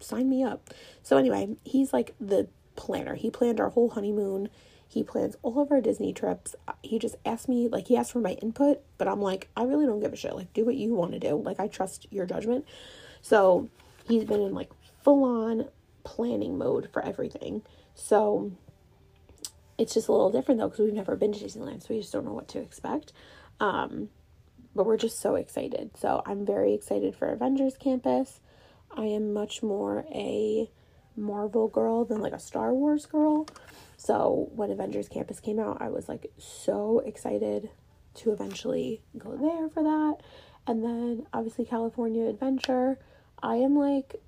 [0.00, 0.70] Sign me up.
[1.02, 3.16] So anyway, he's like the planner.
[3.16, 4.48] He planned our whole honeymoon.
[4.88, 6.56] He plans all of our Disney trips.
[6.82, 9.86] He just asked me, like, he asked for my input, but I'm like, I really
[9.86, 10.34] don't give a shit.
[10.34, 11.36] Like, do what you want to do.
[11.36, 12.64] Like, I trust your judgment.
[13.20, 13.68] So
[14.06, 14.70] he's been in like
[15.02, 15.68] full on
[16.04, 17.62] planning mode for everything.
[17.94, 18.52] So
[19.76, 22.12] it's just a little different though, because we've never been to Disneyland, so we just
[22.12, 23.12] don't know what to expect.
[23.60, 24.08] Um,
[24.74, 25.90] but we're just so excited.
[25.98, 28.40] So I'm very excited for Avengers Campus.
[28.96, 30.70] I am much more a
[31.16, 33.46] Marvel girl than like a Star Wars girl.
[33.98, 37.68] So when Avengers Campus came out, I was like so excited
[38.14, 40.22] to eventually go there for that.
[40.66, 42.98] And then obviously California Adventure.
[43.42, 44.22] I am like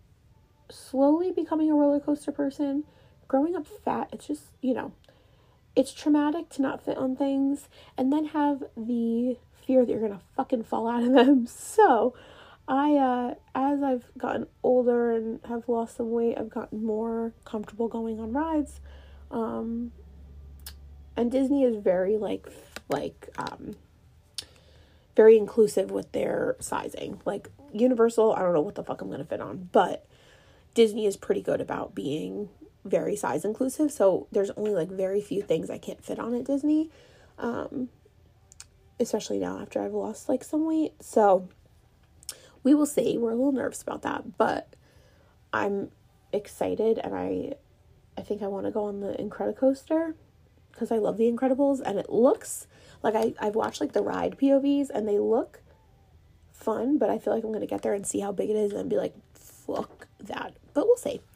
[0.71, 2.85] slowly becoming a roller coaster person.
[3.29, 4.93] Growing up fat, it's just, you know,
[5.77, 10.21] it's traumatic to not fit on things and then have the fear that you're gonna
[10.37, 11.47] fucking fall out of them.
[11.57, 12.15] So,
[12.67, 17.89] I, uh, as I've gotten older and have lost some weight, I've gotten more comfortable
[17.89, 18.81] going on rides.
[19.31, 19.93] Um,
[21.17, 22.49] and Disney is very like,
[22.89, 23.77] like, um,
[25.17, 27.21] very inclusive with their sizing.
[27.25, 30.07] Like Universal, I don't know what the fuck I'm gonna fit on, but
[30.75, 32.49] Disney is pretty good about being
[32.85, 33.93] very size inclusive.
[33.93, 36.91] So there's only like very few things I can't fit on at Disney.
[37.39, 37.89] Um,
[39.01, 40.93] especially now after I've lost like some weight.
[41.03, 41.49] So
[42.63, 43.17] we will see.
[43.17, 44.77] We're a little nervous about that, but
[45.53, 45.91] I'm
[46.33, 47.55] excited and I
[48.21, 50.13] I think I want to go on the Incredicoaster
[50.71, 52.67] because I love the Incredibles and it looks
[53.03, 55.63] like I, I've watched like the ride POVs and they look
[56.53, 58.73] fun, but I feel like I'm gonna get there and see how big it is
[58.73, 60.53] and be like, fuck that.
[60.75, 61.21] But we'll see.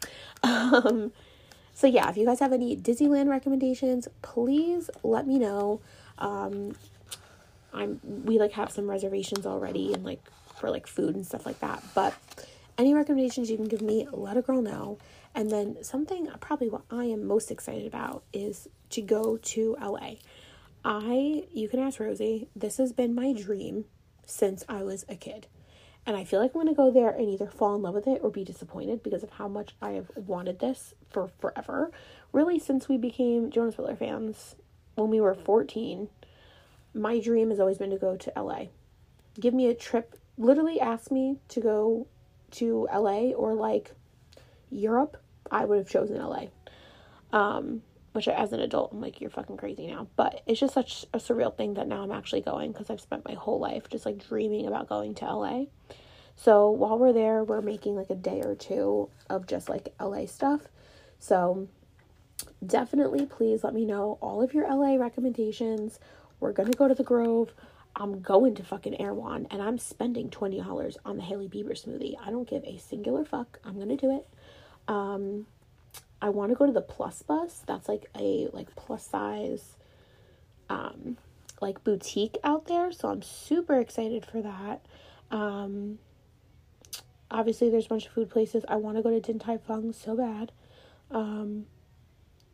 [0.44, 1.12] Um
[1.73, 5.81] so yeah, if you guys have any Disneyland recommendations, please let me know.
[6.18, 6.77] Um
[7.73, 10.20] I'm we like have some reservations already and like
[10.57, 11.83] for like food and stuff like that.
[11.94, 12.14] But
[12.77, 14.99] any recommendations you can give me, let a girl know.
[15.35, 20.14] And then something probably what I am most excited about is to go to LA.
[20.85, 23.87] I you can ask Rosie, this has been my dream
[24.27, 25.47] since I was a kid.
[26.07, 28.07] And I feel like I'm going to go there and either fall in love with
[28.07, 31.90] it or be disappointed because of how much I have wanted this for forever.
[32.31, 34.55] Really, since we became Jonas Brother fans
[34.97, 36.09] when we were 14,
[36.92, 38.66] my dream has always been to go to LA.
[39.40, 42.07] Give me a trip, literally ask me to go
[42.53, 43.92] to LA or like
[44.70, 45.16] Europe,
[45.50, 46.46] I would have chosen LA.
[47.33, 50.07] Um, which as an adult, I'm like, you're fucking crazy now.
[50.14, 53.24] But it's just such a surreal thing that now I'm actually going because I've spent
[53.26, 55.64] my whole life just like dreaming about going to LA.
[56.37, 60.26] So while we're there, we're making like a day or two of just like LA
[60.26, 60.62] stuff.
[61.18, 61.68] So
[62.64, 65.98] definitely please let me know all of your LA recommendations
[66.40, 67.52] we're gonna go to the Grove.
[67.96, 72.16] I'm going to fucking Erewhon and I'm spending $20 on the Hailey Bieber smoothie.
[72.20, 73.59] I don't give a singular fuck.
[73.64, 74.26] I'm gonna do it.
[74.88, 75.47] Um,
[76.25, 77.62] I want to go to the Plus Bus.
[77.66, 79.77] That's like a like plus size
[80.70, 81.18] um
[81.61, 84.85] like boutique out there, so I'm super excited for that.
[85.31, 85.99] Um
[87.31, 88.64] obviously there's a bunch of food places.
[88.68, 90.53] I want to go to Din Tai Fung so bad.
[91.11, 91.66] Um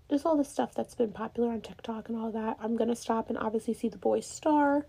[0.09, 2.57] just all the stuff that's been popular on TikTok and all that.
[2.61, 4.85] I'm gonna stop and obviously see the boy star.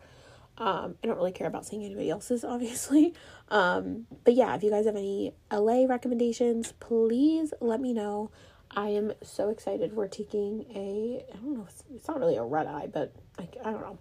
[0.58, 3.14] Um, I don't really care about seeing anybody else's, obviously.
[3.50, 8.32] Um, but yeah, if you guys have any LA recommendations, please let me know.
[8.74, 9.94] I am so excited.
[9.94, 13.58] We're taking a, I don't know, it's, it's not really a red eye, but like,
[13.64, 13.98] I don't know.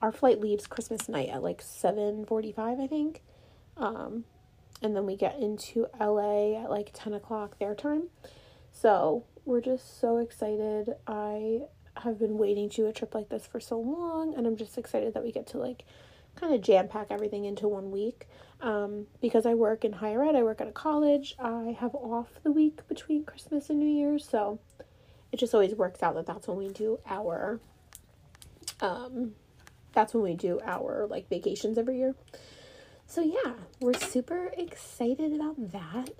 [0.00, 3.22] Our flight leaves Christmas night at like 7.45, I think.
[3.76, 4.24] Um,
[4.80, 8.08] and then we get into LA at like 10 o'clock their time.
[8.72, 10.94] So we're just so excited.
[11.06, 11.62] I
[11.98, 14.78] have been waiting to do a trip like this for so long, and I'm just
[14.78, 15.84] excited that we get to like
[16.34, 18.26] kind of jam pack everything into one week.
[18.60, 22.28] Um, because I work in higher ed, I work at a college, I have off
[22.44, 24.60] the week between Christmas and New Year's, so
[25.32, 27.58] it just always works out that that's when we do our
[28.80, 29.32] um
[29.92, 32.14] that's when we do our like vacations every year.
[33.06, 36.10] So yeah, we're super excited about that.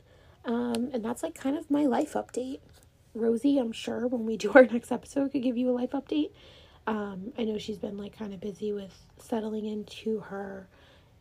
[0.45, 2.61] Um, and that's like kind of my life update.
[3.15, 6.31] Rosie, I'm sure when we do our next episode, could give you a life update.
[6.87, 10.69] Um, I know she's been like kind of busy with settling into her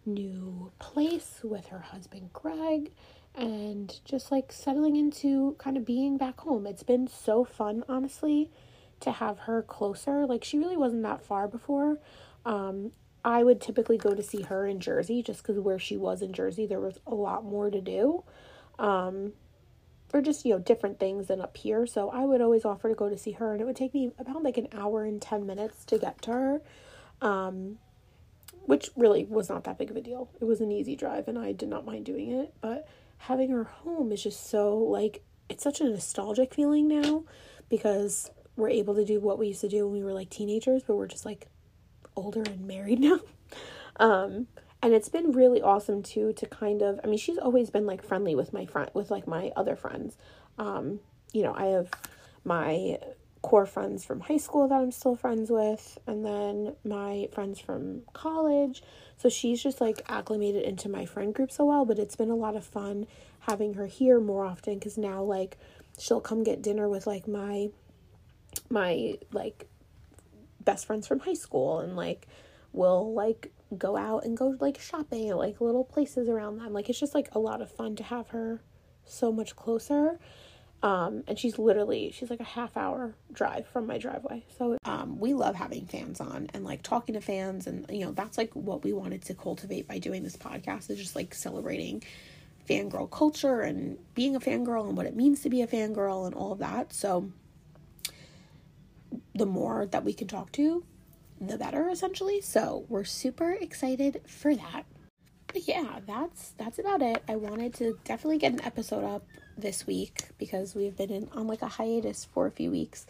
[0.05, 2.91] new place with her husband Greg
[3.35, 6.65] and just like settling into kind of being back home.
[6.65, 8.49] It's been so fun, honestly,
[9.01, 10.25] to have her closer.
[10.25, 11.99] Like, she really wasn't that far before.
[12.45, 12.91] Um,
[13.23, 16.33] I would typically go to see her in Jersey just because where she was in
[16.33, 18.23] Jersey, there was a lot more to do.
[18.79, 19.33] Um,
[20.13, 21.85] or just, you know, different things than up here.
[21.85, 24.11] So I would always offer to go to see her, and it would take me
[24.19, 26.61] about like an hour and 10 minutes to get to her.
[27.21, 27.77] Um,
[28.65, 30.29] which really was not that big of a deal.
[30.39, 32.53] It was an easy drive, and I did not mind doing it.
[32.61, 37.23] But having her home is just so like it's such a nostalgic feeling now
[37.69, 40.83] because we're able to do what we used to do when we were like teenagers,
[40.83, 41.47] but we're just like
[42.15, 43.19] older and married now.
[43.97, 44.47] Um,
[44.81, 48.03] and it's been really awesome too to kind of I mean she's always been like
[48.03, 50.17] friendly with my friend with like my other friends.
[50.57, 50.99] Um,
[51.33, 51.89] you know, I have
[52.43, 52.97] my
[53.41, 58.01] core friends from high school that I'm still friends with, and then my friends from
[58.13, 58.83] college.
[59.17, 62.35] So she's just like acclimated into my friend group so well, but it's been a
[62.35, 63.07] lot of fun
[63.41, 65.57] having her here more often because now like
[65.99, 67.69] she'll come get dinner with like my
[68.69, 69.67] my like
[70.63, 72.27] best friends from high school and like
[72.73, 76.73] we'll like go out and go like shopping at like little places around them.
[76.73, 78.61] Like it's just like a lot of fun to have her
[79.05, 80.19] so much closer.
[80.83, 84.43] Um, and she's literally she's like a half hour drive from my driveway.
[84.57, 88.11] So um, we love having fans on and like talking to fans and you know
[88.11, 92.03] that's like what we wanted to cultivate by doing this podcast is just like celebrating
[92.67, 96.35] fangirl culture and being a fangirl and what it means to be a fangirl and
[96.35, 96.93] all of that.
[96.93, 97.31] So
[99.35, 100.83] the more that we can talk to,
[101.41, 102.39] the better essentially.
[102.39, 104.83] So we're super excited for that.
[105.47, 107.23] But yeah, that's that's about it.
[107.27, 109.25] I wanted to definitely get an episode up
[109.57, 113.05] this week because we've been in on like a hiatus for a few weeks.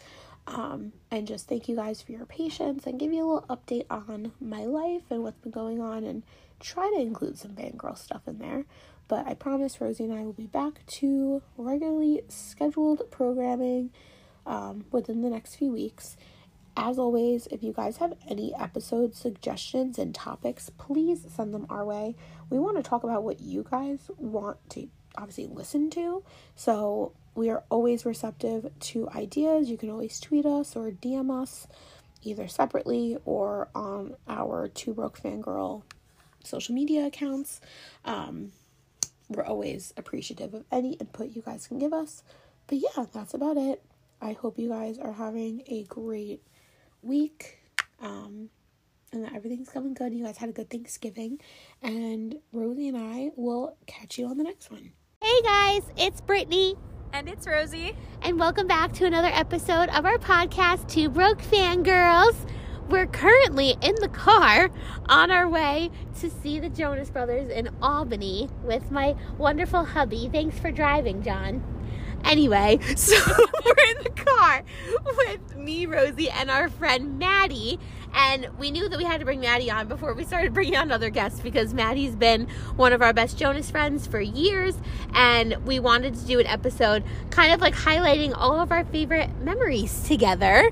[0.48, 3.86] Um, and just thank you guys for your patience and give you a little update
[3.88, 6.24] on my life and what's been going on and
[6.58, 8.64] try to include some fangirl stuff in there.
[9.06, 13.90] But I promise Rosie and I will be back to regularly scheduled programming
[14.46, 16.16] um, within the next few weeks.
[16.76, 21.84] As always, if you guys have any episode suggestions and topics, please send them our
[21.84, 22.16] way.
[22.48, 26.24] We want to talk about what you guys want to obviously listen to.
[26.56, 29.68] So we are always receptive to ideas.
[29.68, 31.66] You can always tweet us or DM us
[32.22, 35.82] either separately or on our Two Broke Fangirl
[36.44, 37.60] social media accounts.
[38.04, 38.52] Um,
[39.28, 42.22] we're always appreciative of any input you guys can give us.
[42.66, 43.82] But yeah, that's about it.
[44.20, 46.42] I hope you guys are having a great
[47.02, 47.58] week.
[48.00, 48.48] Um,
[49.12, 50.14] and that everything's going good.
[50.14, 51.38] You guys had a good Thanksgiving.
[51.82, 54.92] And Rosie and I will catch you on the next one.
[55.20, 56.76] Hey guys, it's Brittany.
[57.12, 57.94] And it's Rosie.
[58.22, 62.48] And welcome back to another episode of our podcast, Two Broke Fangirls.
[62.88, 64.70] We're currently in the car
[65.08, 70.28] on our way to see the Jonas Brothers in Albany with my wonderful hubby.
[70.32, 71.62] Thanks for driving, John.
[72.24, 73.16] Anyway, so
[73.64, 74.62] we're in the car
[75.16, 77.78] with me, Rosie, and our friend Maddie.
[78.14, 80.92] And we knew that we had to bring Maddie on before we started bringing on
[80.92, 84.76] other guests because Maddie's been one of our best Jonas friends for years.
[85.14, 89.30] And we wanted to do an episode kind of like highlighting all of our favorite
[89.40, 90.70] memories together.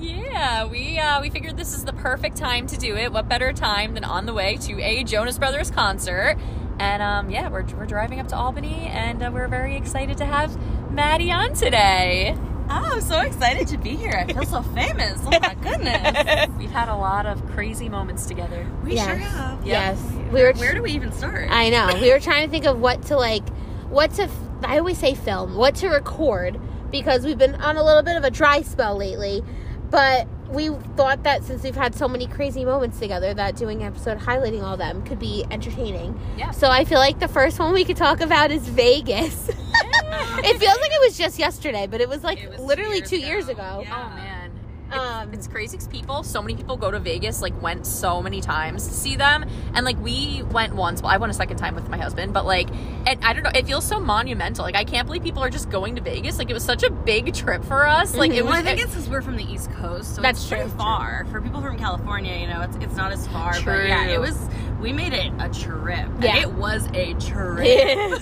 [0.00, 3.12] Yeah, we uh, we figured this is the perfect time to do it.
[3.12, 6.36] What better time than on the way to a Jonas Brothers concert?
[6.78, 10.26] And um, yeah, we're, we're driving up to Albany, and uh, we're very excited to
[10.26, 10.56] have
[10.90, 12.36] Maddie on today.
[12.70, 14.12] Oh, I'm so excited to be here.
[14.26, 15.20] I feel so famous.
[15.24, 16.48] Oh my goodness.
[16.58, 18.66] We've had a lot of crazy moments together.
[18.82, 19.06] We Yes.
[19.06, 19.66] sure have.
[19.66, 19.98] Yes.
[20.00, 21.48] Where, We were where do we even start?
[21.50, 21.90] I know.
[22.00, 23.46] We were trying to think of what to like,
[23.90, 24.28] what to,
[24.62, 26.58] I always say film, what to record
[26.90, 29.42] because we've been on a little bit of a dry spell lately.
[29.90, 33.88] But we thought that since we've had so many crazy moments together, that doing an
[33.88, 36.18] episode highlighting all of them could be entertaining.
[36.38, 36.50] Yeah.
[36.52, 39.48] So I feel like the first one we could talk about is Vegas.
[39.48, 42.96] it feels like it was just yesterday, but it was like It was two literally
[42.98, 43.26] years two ago.
[43.26, 43.80] years ago.
[43.82, 44.06] Yeah.
[44.12, 44.43] Oh man.
[44.98, 48.40] Um, It's crazy 'cause people, so many people go to Vegas, like went so many
[48.40, 49.44] times to see them.
[49.74, 52.46] And like we went once, well, I went a second time with my husband, but
[52.46, 52.68] like,
[53.06, 54.64] and I don't know, it feels so monumental.
[54.64, 56.38] Like I can't believe people are just going to Vegas.
[56.38, 58.14] Like it was such a big trip for us.
[58.14, 60.38] Like it Well, was, I think it's because we're from the East Coast, so That's
[60.40, 60.68] it's true.
[60.78, 61.26] far.
[61.30, 63.54] For people from California, you know, it's it's not as far.
[63.54, 63.64] True.
[63.74, 64.38] But yeah, it was.
[64.80, 66.08] We made it a trip.
[66.20, 66.36] Yeah.
[66.42, 68.20] it was a trip.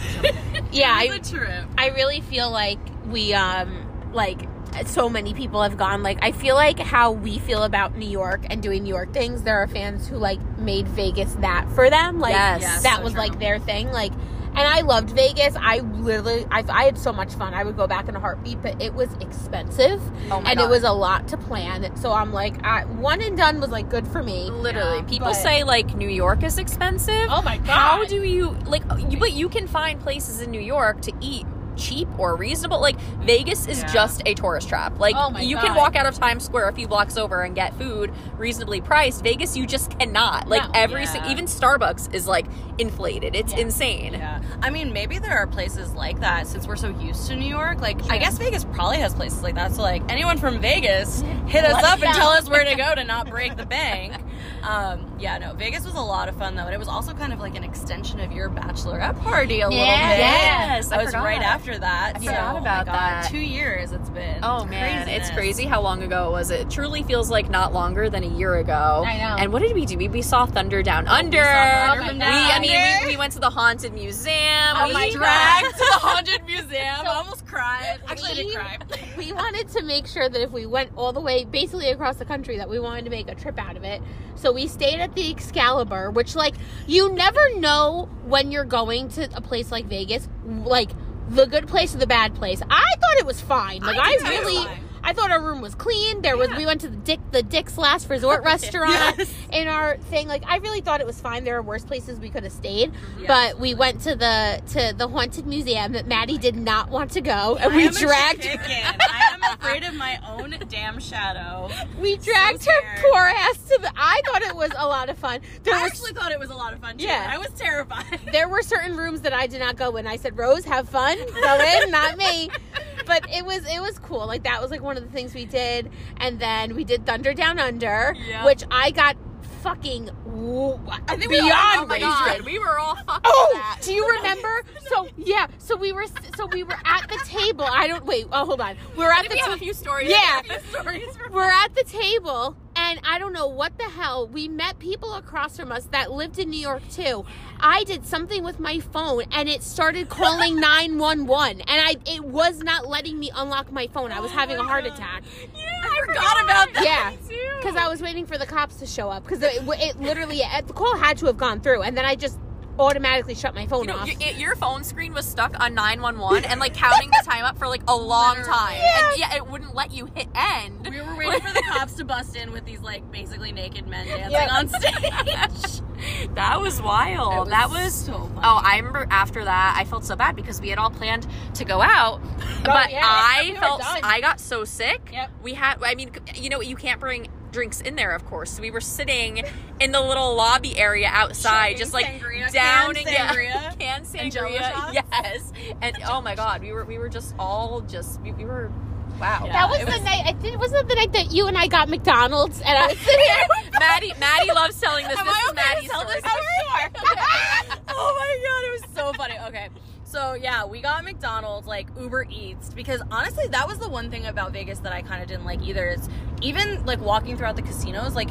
[0.73, 1.65] yeah, it was a trip.
[1.77, 2.79] I really feel like
[3.11, 3.69] we um
[4.13, 4.49] like
[4.87, 8.41] so many people have gone like I feel like how we feel about New York
[8.51, 12.19] and doing New York things there are fans who like made Vegas that for them
[12.19, 12.63] like Yes.
[12.63, 13.21] Yes, that so was true.
[13.23, 14.13] like their thing like
[14.55, 17.87] and I loved Vegas I literally I, I had so much fun I would go
[17.87, 20.65] back in a heartbeat but it was expensive oh my and God.
[20.67, 23.89] it was a lot to plan so I'm like I, one and done was like
[23.89, 27.29] good for me Literally, Yeah, people but- say like New York is expensive.
[27.31, 28.83] oh my god How do you like?
[29.11, 32.81] You, but you can find places in New York to eat cheap or reasonable.
[32.81, 33.93] Like Vegas is Yeah.
[33.93, 34.99] just a tourist trap.
[34.99, 37.75] Like Oh you can walk out of Times Square a few blocks over and get
[37.79, 39.23] food reasonably priced.
[39.23, 40.49] Vegas, you just cannot.
[40.49, 40.71] Like No.
[40.75, 41.31] every, Yeah.
[41.31, 42.47] even Starbucks is like
[42.79, 43.35] inflated.
[43.37, 43.61] It's Yeah.
[43.61, 44.15] insane.
[44.15, 44.41] Yeah.
[44.63, 47.81] I mean, maybe there are places like that since we're so used to New York.
[47.81, 48.13] Like, Sure.
[48.13, 49.73] I guess Vegas probably has places like that.
[49.75, 52.75] So, like, anyone from Vegas, hit Let us us up and tell us where to
[52.77, 54.15] go to not break the bank.
[54.63, 57.33] Um, yeah, no, Vegas was a lot of fun though, and it was also kind
[57.33, 59.87] of like an extension of your bachelorette party a little bit.
[59.87, 62.17] Yes, I I was right after that.
[62.17, 63.31] I so, forgot oh my about God, that.
[63.31, 64.41] Two years it's been.
[64.43, 66.51] Oh man, it's crazy how long ago it was.
[66.51, 69.05] It truly feels like not longer than a year ago.
[69.07, 69.37] I know.
[69.39, 69.97] And what did we do?
[69.97, 71.39] We, we saw Thunder Down Under.
[71.43, 72.51] saw Thunder Oh We- God.
[72.53, 74.75] I mean, we, we went to the haunted museum.
[74.77, 75.71] Oh we my Dragged God.
[75.73, 76.97] to the haunted museum.
[76.97, 78.01] So- I almost cried.
[78.09, 78.79] Actually, I did We- cry.
[79.17, 82.25] we wanted to make sure that if we went all the way basically across the
[82.25, 84.03] country that we wanted to make a trip out of it
[84.35, 86.55] so we stayed at the excalibur which like
[86.87, 90.91] you never know when you're going to a place like vegas like
[91.29, 94.25] the good place or the bad place i thought it was fine like i, too.
[94.25, 94.67] really.
[95.05, 96.23] I thought our room was clean.
[96.23, 96.59] There was Yeah.
[96.59, 99.33] we went to the Dick the Dick's Last Resort restaurant Yes.
[99.51, 100.29] in our thing.
[100.29, 101.45] Like I really thought it was fine.
[101.45, 103.27] There are worse places we could have stayed, Yeah.
[103.27, 107.21] but we went to the to the haunted museum that Maddie did not want to
[107.21, 108.47] go, and I we am dragged.
[108.47, 111.71] I am afraid of my own damn shadow.
[111.99, 113.93] We dragged So her poor ass to the.
[113.97, 115.41] I thought it was a lot of fun.
[115.63, 117.05] There I was actually thought it was a lot of fun too.
[117.05, 117.29] Yeah.
[117.31, 118.21] I was terrified.
[118.33, 120.07] there were certain rooms that I did not go in.
[120.07, 122.51] I said, Rose, have fun, go in, not me.
[123.07, 124.27] But it was it was cool.
[124.27, 127.35] Like that was like one of the things we did, and then we did Thunder
[127.35, 128.45] Down Under, Yeah.
[128.45, 129.17] which I got
[129.63, 133.79] fucking I think we all- beyond Oh god, we were all fucking Oh, that.
[133.83, 134.63] do you remember?
[134.89, 137.65] So yeah, so we were so we were at the table.
[137.65, 138.27] I don't wait.
[138.33, 138.77] Oh, hold on.
[138.97, 140.11] We're at Did the we have a few stories?
[140.11, 140.41] Yeah.
[140.71, 144.27] Stories we're at the table and I don't know what the hell.
[144.27, 147.25] We met people across from us that lived in New York too.
[147.65, 152.59] I did something with my phone and it started calling 911 and I it was
[152.59, 154.11] not letting me unlock my phone.
[154.13, 154.95] I was Oh having a heart God.
[154.95, 155.23] attack.
[155.55, 156.85] Yeah, I forgot about that.
[156.85, 157.61] Yeah.
[157.63, 160.61] Cuz I was waiting for the cops to show up cuz it, it literally uh,
[160.67, 162.39] the call had to have gone through and then I just
[162.79, 164.07] automatically shut my phone You know, off.
[164.09, 167.59] your, it- your phone screen was stuck on 911 and like counting the time up
[167.59, 168.59] for like a long Literally.
[168.59, 168.77] time.
[168.81, 169.09] Yeah.
[169.11, 170.89] And yeah, it wouldn't let you hit end.
[170.91, 174.07] We were waiting for the cops to bust in with these like basically naked men
[174.09, 174.49] dancing Yeah.
[174.57, 175.83] on stage.
[176.35, 177.41] that was wild.
[177.41, 178.41] Was that was so funny.
[178.43, 181.65] Oh, I remember after that, I felt so bad because we had all planned to
[181.65, 183.01] go out, oh, but Oh, yeah.
[183.05, 183.83] I We felt.
[183.85, 185.11] I got so sick.
[185.13, 185.31] Yep.
[185.43, 188.51] We had, I mean, you know, you can't bring drinks in there, of course.
[188.53, 189.43] So we were sitting
[189.79, 194.49] in the little lobby area outside, just like sangria, canned yeah, sangria, canned and Jello
[194.49, 194.73] sangria.
[194.73, 194.95] shots.
[194.95, 198.73] Yes, and oh my god, we were we were just all just we, we were
[199.23, 199.43] wow.
[199.47, 199.53] Yeah.
[199.53, 200.23] that was it the was- night.
[200.27, 203.25] I think wasn't the night that you and I got McDonald's and I was sitting
[203.27, 203.81] there.
[203.81, 205.19] Maddie Maddie loves telling this.
[205.19, 206.21] Am this I is okay to tell story.
[206.21, 207.79] this story?
[207.89, 209.35] oh my god, it was so funny.
[209.49, 209.69] Okay.
[210.05, 214.27] So yeah, we got McDonald's like Uber Eats because honestly, that was the one thing
[214.27, 215.87] about Vegas that I kind of didn't like either.
[215.87, 216.09] Is
[216.43, 218.29] even like walking throughout the casinos, like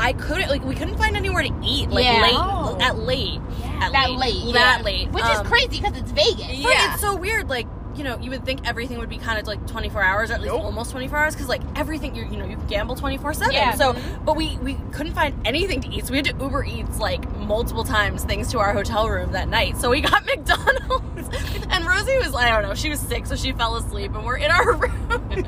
[0.00, 2.22] I couldn't like we couldn't find anywhere to eat like Yeah.
[2.22, 2.78] late Oh.
[2.80, 3.40] at late
[3.80, 4.84] at that late, late, that yeah.
[4.84, 6.50] late, which Um, is crazy because it's Vegas.
[6.50, 6.64] Yeah.
[6.64, 7.48] but it's so weird.
[7.48, 7.66] Like
[7.98, 10.40] you know, you would think everything would be kind of like 24 hours, or at
[10.40, 10.64] least Nope.
[10.64, 13.52] almost 24 hours, because like everything you you know you gamble 24 seven.
[13.52, 13.74] Yeah.
[13.74, 16.98] So, but we we couldn't find anything to eat, so we had to Uber Eats
[16.98, 19.76] like multiple times things to our hotel room that night.
[19.76, 21.28] So we got McDonald's,
[21.70, 24.36] and Rosie was I don't know she was sick, so she fell asleep, and we're
[24.38, 25.44] in our room,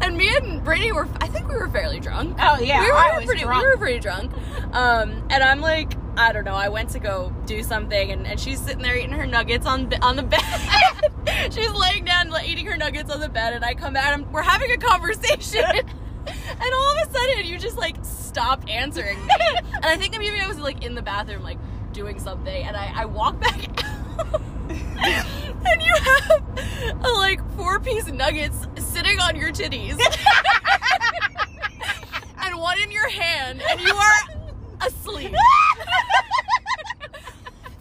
[0.00, 2.36] and me and Brittany were I think we were fairly drunk.
[2.40, 3.62] Oh yeah, we were I was pretty drunk.
[3.64, 4.30] we were pretty drunk,
[4.72, 5.92] um, and I'm like.
[6.16, 6.54] I don't know.
[6.54, 9.92] I went to go do something, and, and she's sitting there eating her nuggets on
[10.02, 10.40] on the bed.
[11.52, 14.14] she's laying down eating her nuggets on the bed, and I come out.
[14.14, 15.64] and we're having a conversation,
[16.26, 19.32] and all of a sudden you just like stopped answering me.
[19.74, 21.58] and I think maybe I was like in the bathroom like
[21.92, 24.40] doing something, and I, I walk back out.
[24.70, 29.98] and you have a, like four piece nuggets sitting on your titties.
[32.38, 34.43] and one in your hand, and you are
[34.80, 35.34] asleep.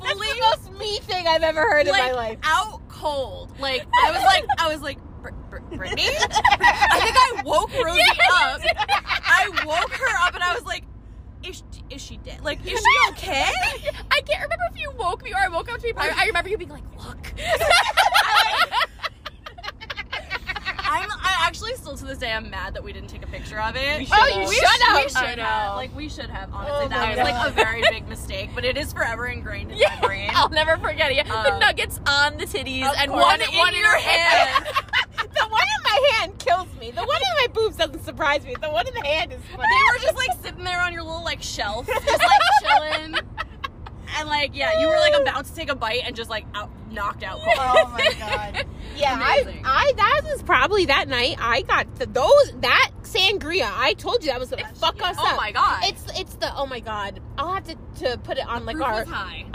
[0.01, 2.37] That's the most me thing I've ever heard like, in my life.
[2.43, 3.51] out cold.
[3.59, 6.03] Like I was like I was like Br- Br- Brittany.
[6.09, 8.01] I think I woke Rosie
[8.41, 8.61] up.
[9.25, 10.83] I woke her up and I was like,
[11.43, 12.43] is is she dead?
[12.43, 13.51] Like is she okay?
[14.11, 15.93] I can't remember if you woke me or I woke up to be.
[15.95, 17.33] I, I remember you being like, "Look."
[21.01, 23.59] I'm I actually still to this day I'm mad that we didn't take a picture
[23.59, 23.99] of it.
[23.99, 24.95] We Oh, you We should have.
[25.03, 25.75] We should I have.
[25.75, 26.49] Like we should have.
[26.53, 27.47] Honestly, Oh that my was like God.
[27.47, 30.29] a very big mistake, but it is forever ingrained in Yeah, my brain.
[30.33, 31.25] I'll never forget it.
[31.25, 33.23] the Um, nuggets on the titties and course.
[33.23, 34.65] one, in one in your your hand.
[35.17, 36.91] the one in my hand kills me.
[36.91, 38.55] The one in my boobs doesn't surprise me.
[38.61, 39.63] The one in the hand is funny.
[39.63, 43.15] They were just like sitting there on your little like shelf, just like chilling.
[44.15, 46.69] And like, yeah, you were like about to take a bite and just like out,
[46.91, 47.57] knocked out cold.
[47.57, 48.65] Oh my god.
[48.95, 49.63] Yeah, I, Amazing.
[49.65, 53.67] I that was probably that night I got the, those that sangria.
[53.73, 55.37] I told you that was gonna fuck us oh up.
[55.37, 55.81] my god.
[55.85, 57.19] It's it's the oh my god.
[57.39, 59.03] I'll have to, to put it on like our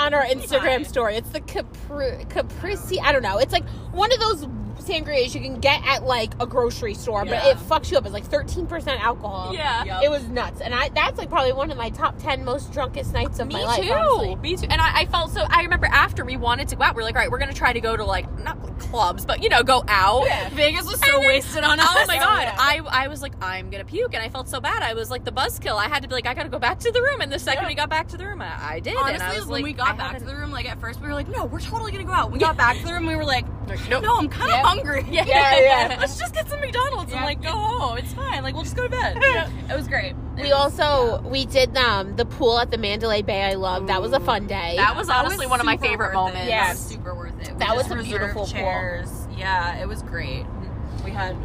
[0.00, 0.82] on our Instagram High.
[0.82, 1.16] story.
[1.16, 2.98] It's the Capri Caprese.
[3.00, 3.38] I don't know.
[3.38, 4.44] It's like one of those
[4.88, 7.40] sangrias you can get at like a grocery store, Yeah.
[7.42, 8.04] but it fucks you up.
[8.04, 9.52] It's like thirteen percent alcohol.
[9.54, 9.84] Yeah.
[9.84, 10.02] Yep.
[10.04, 13.12] It was nuts, and I that's like probably one of my top ten most drunkest
[13.12, 13.80] nights of Me my life.
[13.80, 13.92] Me too.
[13.92, 14.34] honestly.
[14.36, 14.66] Me too.
[14.70, 15.44] And I, I felt so.
[15.48, 17.52] I remember after we wanted to go out, we are like, all right, we're gonna
[17.52, 20.26] try to go to like not like clubs, but you know, go out.
[20.52, 21.88] Vegas was so then- wasted on oh us.
[22.00, 22.42] Oh my god!
[22.44, 22.56] yeah.
[22.58, 24.82] I I was like, I'm gonna puke, and I felt so bad.
[24.82, 25.76] I was like the buzzkill.
[25.76, 27.20] I had to be like, I gotta go back to the room.
[27.20, 27.68] And the second Yeah.
[27.68, 28.96] we got back to the room, I, I did.
[28.96, 31.00] Honestly, and I was when like, we got back to the room, like at first
[31.00, 32.30] we were like, no, we're totally gonna go out.
[32.30, 33.44] We got back to the room, we were like,
[33.88, 34.02] nope.
[34.02, 34.64] no, I'm kind of Yep.
[34.64, 34.77] hungry.
[34.84, 35.24] Yeah.
[35.28, 35.58] Yeah,
[35.88, 35.96] yeah.
[36.00, 37.98] Let's just get some McDonald's and like go home.
[37.98, 38.42] It's fine.
[38.42, 39.16] Like we'll just go to bed.
[39.70, 40.12] It was great.
[40.36, 43.42] It We was- also we did um the pool at the Mandalay Bay.
[43.42, 44.74] I love that was a fun day.
[44.76, 46.14] That was honestly one of my super favorite worth it.
[46.14, 46.48] moments.
[46.48, 46.66] Yeah.
[46.66, 47.52] That was super worth it.
[47.52, 48.52] We That was just a reserved beautiful pool.
[48.52, 49.10] chairs.
[49.36, 50.44] Yeah, it was great.
[51.04, 51.36] We had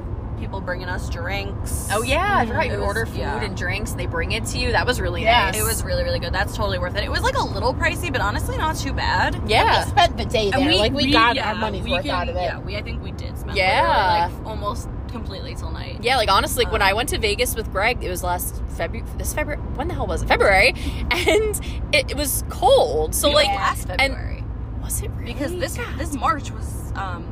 [0.43, 1.87] people bringing us drinks.
[1.89, 3.41] Oh yeah, I forgot you was- order food yeah.
[3.41, 4.73] and drinks, they bring it to you.
[4.73, 5.45] That was really Yeah.
[5.45, 5.57] nice.
[5.57, 6.33] It was really, really good.
[6.33, 7.03] That's totally worth it.
[7.05, 9.41] It was like a little pricey, but honestly not too bad.
[9.47, 9.85] yeah.
[9.85, 10.59] we spent the day there.
[10.59, 12.41] And we, like we, got yeah, our money's worth can- out of it.
[12.41, 14.29] Yeah, we I think we did spend Yeah.
[14.37, 15.99] like almost completely till night.
[16.01, 19.07] Yeah, like honestly, when Um, I went to Vegas with Greg, it was last February.
[19.17, 20.27] This February, when the hell was it?
[20.27, 20.73] February,
[21.11, 21.61] and
[21.93, 23.15] it, it was cold.
[23.15, 24.43] So We like, went last and- February
[24.81, 25.31] was it really?
[25.31, 27.23] because this this March was um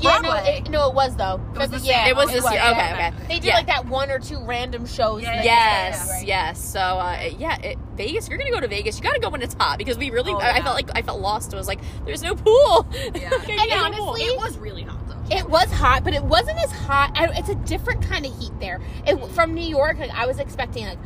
[0.00, 1.40] Yeah, no, it, no, it was though.
[1.54, 2.60] It was the yeah, same- it was this year.
[2.60, 3.12] Okay, yeah.
[3.16, 3.26] okay.
[3.28, 3.54] They did Yeah.
[3.56, 5.22] like that one or two random shows.
[5.22, 6.26] Yeah, that- Yes, right.
[6.26, 6.62] yes.
[6.64, 8.24] So uh, yeah, it, Vegas.
[8.24, 10.32] If you're gonna go to Vegas, you gotta go when it's hot because we really.
[10.32, 11.52] Oh, I, I felt like I felt lost.
[11.52, 12.86] I was like, there's no pool.
[13.14, 13.30] Yeah.
[13.30, 14.14] Like, And honestly, pool.
[14.16, 15.36] it was really hot though.
[15.36, 17.10] It was hot, but it wasn't as hot.
[17.14, 18.80] I, it's a different kind of heat there.
[19.06, 20.98] It, from New York, like I was expecting like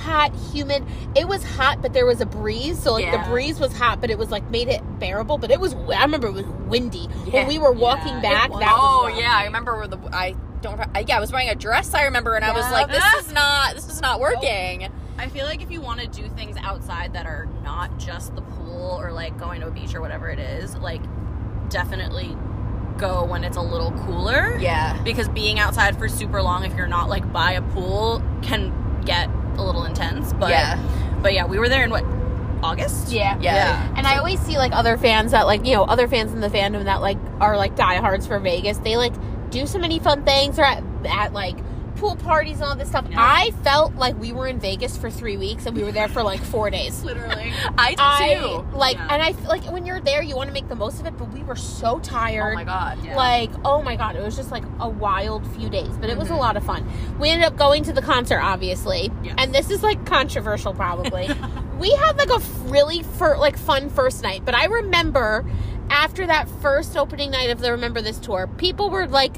[0.00, 0.84] hot, humid.
[1.14, 2.78] It was hot, but there was a breeze.
[2.82, 3.22] So like Yeah.
[3.22, 5.38] the breeze was hot, but it was like made it bearable.
[5.38, 5.74] But it was.
[5.74, 7.32] I remember it was windy Yeah.
[7.40, 8.50] when we were walking Yeah, back.
[8.50, 8.60] was.
[8.60, 10.80] That oh was yeah, I remember where the I don't.
[10.94, 11.94] I, yeah, I was wearing a dress.
[11.94, 13.74] I remember, and I was like, this is not.
[13.74, 14.88] This is not working.
[15.18, 18.40] I feel like if you want to do things outside that are not just the
[18.42, 21.02] pool or like going to a beach or whatever it is, like
[21.68, 22.36] definitely
[22.98, 24.56] go when it's a little cooler.
[24.58, 25.00] Yeah.
[25.02, 28.72] Because being outside for super long if you're not like by a pool can
[29.04, 30.32] get a little intense.
[30.32, 31.18] But yeah.
[31.22, 32.04] but yeah, we were there in what
[32.62, 33.10] August?
[33.10, 33.38] Yeah.
[33.40, 33.92] Yeah.
[33.96, 36.48] And I always see like other fans that like you know other fans in the
[36.48, 38.78] fandom that like are like diehards for Vegas.
[38.78, 39.14] They like
[39.50, 41.56] do so many fun things or at, at like
[42.00, 43.06] pool parties and all this stuff.
[43.10, 43.16] Yeah.
[43.20, 46.22] I felt like we were in Vegas for three weeks and we were there for
[46.22, 47.04] like four days.
[47.10, 47.52] Literally.
[47.76, 48.66] I did I too.
[48.76, 49.08] like, Yeah.
[49.10, 51.16] and I like when you're there, you want to make the most of it.
[51.18, 52.52] But we were so tired.
[52.52, 53.04] Oh my god.
[53.04, 53.16] Yeah.
[53.16, 56.30] Like, oh my god, it was just like a wild few days, but it was
[56.30, 56.38] a Mhm.
[56.38, 56.88] lot of fun.
[57.18, 59.34] We ended up going to the concert, obviously, Yes.
[59.38, 61.28] and this is like controversial, probably.
[61.78, 62.40] we had like a
[62.70, 65.44] really fir- like fun first night, but I remember
[65.90, 69.36] after that first opening night of the Remember This tour, people were like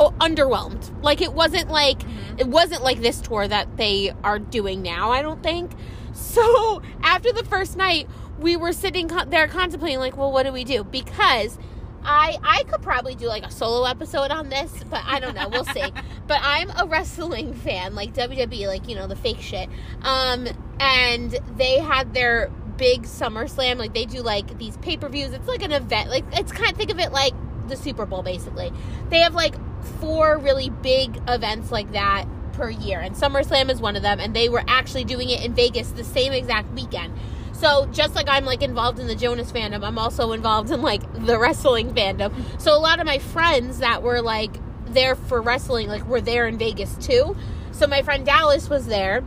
[0.00, 0.90] oh, underwhelmed.
[1.02, 2.02] Like it wasn't like
[2.38, 5.10] it wasn't like this tour that they are doing now.
[5.12, 5.72] I don't think.
[6.12, 8.08] So after the first night,
[8.40, 10.82] we were sitting there contemplating, like, well, what do we do?
[10.84, 11.56] Because
[12.02, 15.48] I I could probably do like a solo episode on this, but I don't know.
[15.48, 15.84] We'll see.
[16.26, 19.68] But I'm a wrestling fan, like WWE, like you know the fake shit.
[20.02, 20.46] Um,
[20.78, 25.32] and they had their big SummerSlam, like they do like these pay per views.
[25.32, 27.34] It's like an event, like it's kind of think of it like
[27.68, 28.72] the Super Bowl, basically.
[29.08, 29.56] They have like
[30.00, 34.20] four really big events like that per year, and SummerSlam is one of them.
[34.20, 37.14] And they were actually doing it in Vegas the same exact weekend.
[37.52, 41.02] So just like I'm like involved in the Jonas fandom, I'm also involved in like
[41.26, 42.32] the wrestling fandom.
[42.60, 44.56] So a lot of my friends that were like
[44.86, 47.36] there for wrestling, like were there in Vegas too.
[47.72, 49.22] so my friend Dallas was there,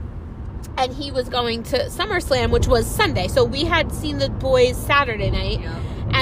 [0.78, 3.28] and he was going to SummerSlam, which was Sunday.
[3.28, 5.60] So we had seen the boys Saturday night,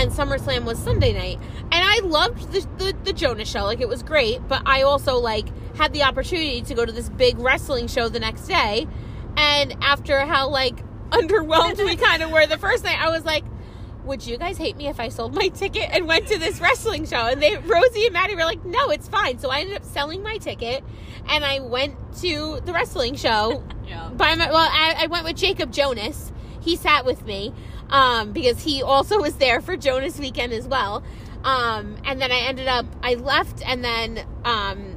[0.02, 1.40] and SummerSlam was Sunday night.
[1.72, 4.46] And I loved the, the the Jonas show, like it was great.
[4.48, 5.46] But I also like
[5.78, 8.88] had the opportunity to go to this big wrestling show the next day,
[9.38, 13.44] and after how like underwhelmed we kind of were the first night, I was like.
[14.04, 17.06] Would you guys hate me if I sold my ticket and went to this wrestling
[17.06, 17.28] show?
[17.28, 19.38] And they, Rosie and Maddie were like, no, it's fine.
[19.38, 20.84] So I ended up selling my ticket
[21.30, 24.10] and I went to the wrestling show Yeah.
[24.10, 26.32] by my well I, I went with jacob jonas
[26.62, 27.54] he sat with me
[27.92, 31.04] um, because he also was there for jonas weekend as well.
[31.44, 34.91] Um, and then i ended up i left and then um,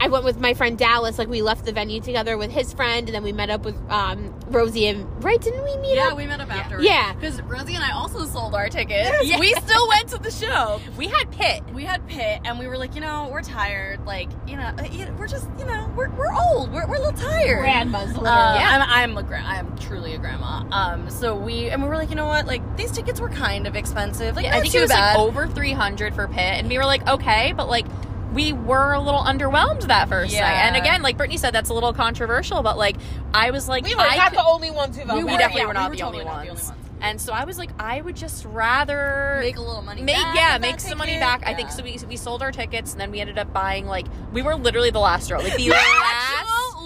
[0.00, 3.08] i went with my friend dallas like we left the venue together with his friend
[3.08, 6.16] and then we met up with um, rosie and right didn't we meet Yeah, up
[6.16, 6.80] we met up after.
[6.80, 7.12] Yeah.
[7.14, 9.10] Because Rosie and I also sold our tickets.
[9.22, 9.38] Yeah.
[9.38, 10.80] We still went to the show.
[10.96, 11.62] We had Pit.
[11.74, 14.04] We had Pit, and we were like, you know, we're tired.
[14.06, 16.72] Like, you know, uh, you know, we're just, you know, we're, we're old.
[16.72, 17.60] We're, we're a little tired.
[17.60, 18.84] grandma's literally Uh, yeah.
[18.88, 20.64] I'm, I'm a gra- I'm truly a grandma.
[20.70, 22.46] Um, so we and we were like, you know what?
[22.46, 24.36] Like these tickets were kind of expensive.
[24.36, 25.16] Like Yeah, I think it was bad.
[25.16, 26.38] like over 300 for Pit.
[26.38, 27.86] And we were like, okay, but like,
[28.34, 30.42] we were a little underwhelmed that first Yeah.
[30.42, 30.54] night.
[30.66, 32.96] And again, like Brittany said, that's a little controversial, but like,
[33.32, 35.24] I was like, we were I not could- the only ones who We voted.
[35.24, 36.60] we were- definitely yeah, were we not were the, totally only not the ones.
[36.60, 36.84] only ones.
[37.00, 40.02] And so I was like, I would just rather make a little money.
[40.02, 41.20] make back yeah make some money ticket.
[41.26, 41.42] back.
[41.46, 41.82] I think so.
[41.84, 44.90] We we sold our tickets and then we ended up buying like we were literally
[44.90, 45.86] the last row, like The last.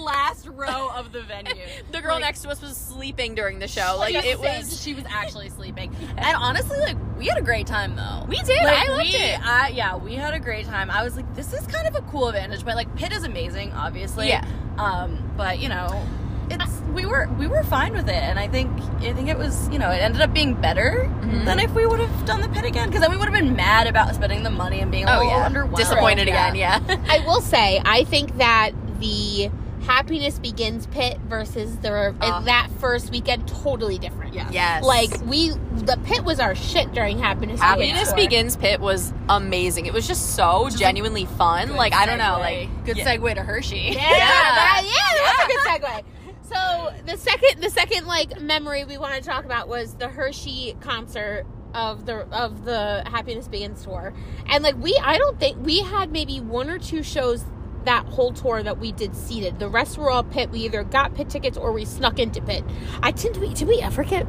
[0.09, 1.53] Actual last row of the venue.
[1.92, 3.96] The girl Like, next to us was sleeping during the show.
[3.98, 4.80] Like just it was.
[4.82, 5.94] she was actually sleeping.
[6.16, 8.24] And honestly, like we had a great time though.
[8.28, 8.62] We did.
[8.62, 9.40] Like, I loved we, it.
[9.46, 10.90] I, yeah, we had a great time.
[10.90, 12.76] I was like, this is kind of a cool vantage point.
[12.76, 14.28] Like Pit is amazing, obviously.
[14.28, 14.44] Yeah.
[14.78, 16.07] Um, but you know,
[16.50, 19.68] it's we were we were fine with it, and I think I think it was
[19.70, 21.44] you know it ended up being better Mhm.
[21.44, 23.55] than if we would have done the pit again because then we would have been
[23.57, 25.76] mad about spending the money and being a Oh little yeah, underwhelmed.
[25.76, 26.55] disappointed again.
[26.55, 26.80] Yeah.
[27.09, 29.50] I will say, I think that the
[29.82, 32.40] Happiness Begins pit versus the Uh.
[32.42, 34.34] that first weekend totally different.
[34.34, 34.48] Yeah.
[34.50, 34.84] yes.
[34.84, 37.60] Like we, the pit was our shit during Happiness.
[37.60, 38.54] Happiness Begins.
[38.54, 39.86] Begins Pit was amazing.
[39.86, 41.74] It was just so genuinely fun.
[41.76, 43.04] Like I don't know, like good yeah.
[43.16, 43.76] segue to Hershey.
[43.76, 44.18] Yeah, Yeah.
[44.18, 46.04] that, yeah, that was a good segue.
[46.44, 50.76] So the second, the second like memory we want to talk about was the Hershey
[50.80, 54.12] concert of the of the Happiness Begins tour,
[54.46, 57.44] and like we, I don't think we had maybe one or two shows
[57.84, 59.58] that whole tour that we did seated.
[59.58, 60.50] The rest were all pit.
[60.50, 62.64] We either got pit tickets or we snuck into pit.
[63.02, 64.26] I didn't we did we ever get?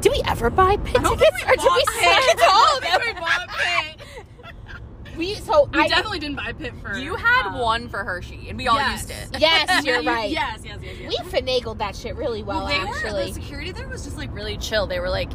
[0.00, 2.30] Did we ever buy pit tickets or did we bought snuck Pit.
[2.32, 3.00] into all of I them?
[3.06, 4.00] we bought Pit.
[5.16, 6.96] We so We I definitely didn't buy Pit for.
[6.96, 9.08] you had um, one for Hershey, and we all yes.
[9.08, 9.40] used it.
[9.40, 10.28] yes, you're right.
[10.28, 11.08] Yes, yes, yes, yes.
[11.08, 13.28] We finagled that shit really well, they were actually.
[13.28, 14.88] the security there was just like really chill.
[14.88, 15.30] They were like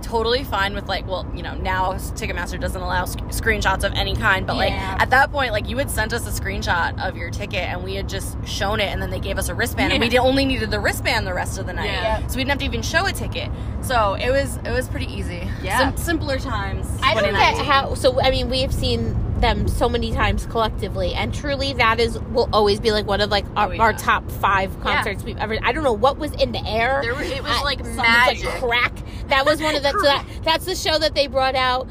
[0.00, 4.14] totally fine with like well you know now Ticketmaster doesn't allow sc- screenshots of any
[4.16, 7.30] kind but like at that point like you had sent us a screenshot of your
[7.30, 10.00] ticket and we had just shown it and then they gave us a wristband and
[10.00, 10.10] we Yeah.
[10.12, 12.26] did- only needed the wristband the rest of the night Yeah.
[12.26, 13.50] so we didn't have to even show a ticket
[13.82, 15.90] so it was it was pretty easy Yeah.
[15.90, 17.94] Sim- simpler times I don't get how.
[17.94, 22.18] So I mean, we have seen them so many times collectively, and truly, that is
[22.18, 23.82] will always be like one of like our, Oh, yeah.
[23.82, 25.58] our top five concerts we've ever.
[25.62, 27.00] I don't know what was in the air.
[27.02, 28.44] There were, it was I- like something's magic.
[28.46, 28.94] Like crack.
[29.28, 29.90] That was one of the.
[29.90, 31.86] so that, that's the show that they brought out.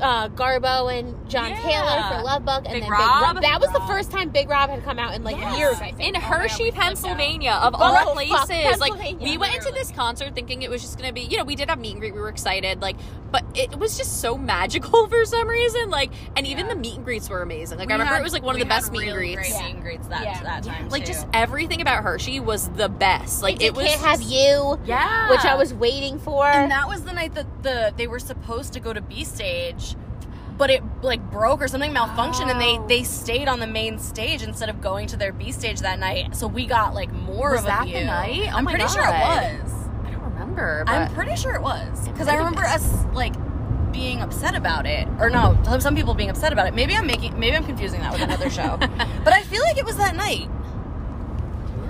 [0.00, 1.60] Uh, Garbo and John Yeah.
[1.60, 3.00] Taylor for Love Bug, and Big then Rob.
[3.34, 3.42] Big Rob.
[3.42, 5.58] That was the first time Big Rob had come out in like Yes.
[5.58, 5.74] years.
[5.78, 6.00] I think.
[6.00, 6.70] in Oh my God, Hershey, we.
[6.70, 8.80] Pennsylvania, of Oh, all fuck, places.
[8.80, 11.54] Like we went into this concert thinking it was just gonna be, you know, we
[11.54, 12.14] did have meet and greet.
[12.14, 12.96] We were excited, like,
[13.30, 15.90] but it was just so magical for some reason.
[15.90, 16.74] Like, and even Yeah.
[16.74, 17.78] the meet and greets were amazing.
[17.78, 19.16] Like We I remember had- it was like one of the best had meet and
[19.16, 19.36] greets.
[19.36, 20.42] great meet and greets that, Yeah.
[20.42, 21.12] that time Like too.
[21.12, 23.42] just everything about Hershey was the best.
[23.42, 26.46] Like They it was can't have you, yeah, which I was waiting for.
[26.46, 29.96] And that was the night that the they were supposed to go to B stage,
[30.58, 32.86] but it like broke or something malfunctioned, and they Oh.
[32.88, 36.36] they stayed on the main stage instead of going to their B stage that night.
[36.36, 38.04] So we got like more Was of that a the view.
[38.06, 38.48] night?
[38.52, 39.72] Oh I'm my pretty sure it was.
[40.60, 40.84] I don't remember.
[40.84, 43.34] But I'm pretty sure it was because I remember us like
[43.92, 46.74] being upset about it, or no, some people being upset about it.
[46.74, 48.76] Maybe I'm making maybe I'm confusing that with another show,
[49.24, 50.48] but I feel like it was that night.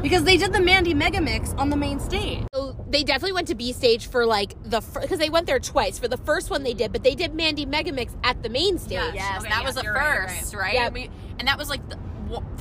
[0.03, 2.45] Because they did the Mandy Mega Mix on the main stage.
[2.55, 5.99] So they definitely went to B stage for like the because they went there twice
[5.99, 8.93] for the first one they did, but they did Mandy Megamix at the main stage.
[8.93, 9.15] Yes.
[9.15, 10.73] yes, Okay, that yes, was the you're right, first, right?
[10.75, 10.87] Yeah.
[10.87, 12.10] And, we, and that was like the, w-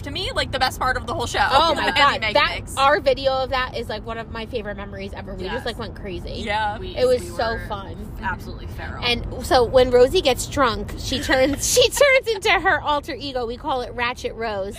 [0.04, 1.46] to me like the best part of the whole show.
[1.52, 2.78] Oh my Mandy god, that mix.
[2.78, 5.36] our video of that is like one of my favorite memories ever.
[5.36, 5.54] We Yes.
[5.56, 6.42] just like went crazy.
[6.46, 6.78] yeah.
[6.80, 8.12] We- It was we so were fun.
[8.22, 9.04] Absolutely feral.
[9.04, 13.46] And so when Rosie gets drunk, she turns she turns into her alter ego.
[13.46, 14.78] We call it Ratchet Rose.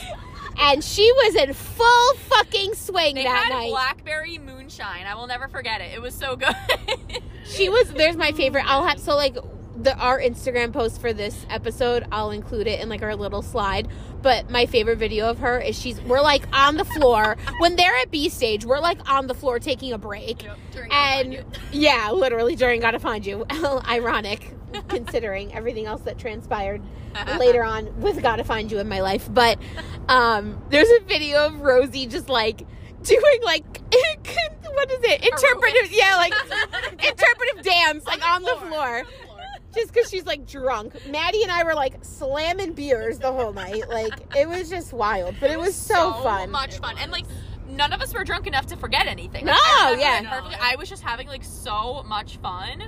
[0.62, 3.70] And she was in full fucking swing They that had night.
[3.70, 5.06] blackberry moonshine.
[5.06, 5.92] I will never forget it.
[5.94, 6.54] It was so good.
[7.44, 8.64] She was there's my favorite.
[8.66, 9.36] I'll have so like
[9.82, 12.06] the our Instagram post for this episode.
[12.12, 13.88] I'll include it in like our little slide.
[14.22, 17.96] But my favorite video of her is she's we're like on the floor when they're
[17.96, 18.64] at B stage.
[18.64, 23.24] We're like on the floor taking a break, During and yeah, literally during "Gotta Find
[23.24, 23.46] You."
[23.88, 24.54] Ironic,
[24.88, 26.82] considering everything else that transpired
[27.38, 29.28] later on with "Gotta Find You" in my life.
[29.32, 29.58] But
[30.08, 32.66] um, there's a video of Rosie just like
[33.02, 33.64] doing like
[34.74, 35.24] what is it?
[35.24, 36.34] Interpretive, yeah, like
[37.02, 39.04] interpretive dance, like on the floor
[39.74, 40.94] just because she's like drunk.
[41.08, 43.88] Maddie and I were like slamming beers the whole night.
[43.88, 46.50] Like it was just wild, but it was so, fun.
[46.50, 47.24] much fun, and like
[47.68, 49.44] none of us were drunk enough to forget anything.
[49.44, 50.20] No, Like, I yeah.
[50.22, 50.56] it perfectly.
[50.60, 52.84] I was just having like so much fun.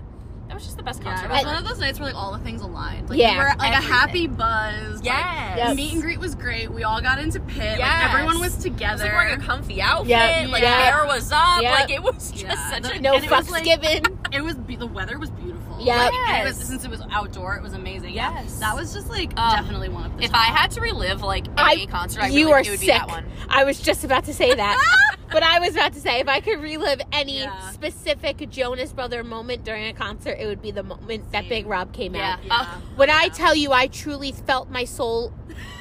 [0.49, 1.27] That was just the best Yeah, concert.
[1.31, 3.09] it was one of those nights where like all the things aligned.
[3.09, 3.91] Like Yeah, we were like everything.
[3.91, 4.97] a happy buzz.
[4.97, 5.55] like, Yes.
[5.57, 5.69] Yes.
[5.71, 6.71] the meet and greet was great.
[6.71, 7.79] We all got into pit.
[7.79, 9.05] Like everyone was I was together.
[9.05, 10.09] like wearing a comfy outfit.
[10.11, 10.83] Yep, Like yeah.
[10.83, 11.63] hair was up.
[11.63, 11.73] Yep.
[11.81, 12.71] Like it was just Yeah.
[12.71, 14.03] such a no and it was, fucks like- given.
[14.33, 15.79] It was be- the weather was beautiful.
[15.81, 15.97] Yep.
[15.97, 16.69] Like, it was Yes.
[16.69, 18.15] since it was outdoor, it was amazing.
[18.15, 18.59] Yeah, Yes.
[18.61, 20.25] that was just like Um, definitely one of the.
[20.25, 20.41] If top.
[20.41, 22.87] I had to relive like I- any concert, I you like are it would be
[22.87, 22.95] sick.
[22.99, 23.25] that one.
[23.49, 24.79] I was just about to say that.
[25.33, 27.71] but I was about to say if I could relive any Yeah.
[27.71, 31.93] specific Jonas Brother moment during a concert, it would be the moment that Big Rob
[31.93, 32.35] came Yeah.
[32.35, 32.39] out.
[32.45, 32.67] yeah.
[32.97, 35.33] When I tell you I truly felt my soul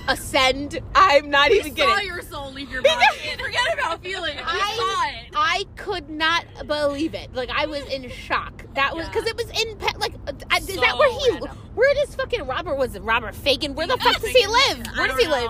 [0.07, 2.07] ascend, I'm not we even saw kidding.
[2.07, 3.05] your soul leave your body.
[3.37, 4.35] Forget about feeling.
[4.35, 5.27] We I- saw it.
[5.35, 7.33] I could not believe it.
[7.33, 8.65] Like I was in shock.
[8.75, 9.11] That was Yeah.
[9.13, 11.49] because it was in Pe- like uh, uh, is So that where he random.
[11.75, 13.75] where does fucking Robert was it Robert Feggans?
[13.75, 14.77] Where the I fuck does he live?
[14.97, 15.49] Where does don't he live?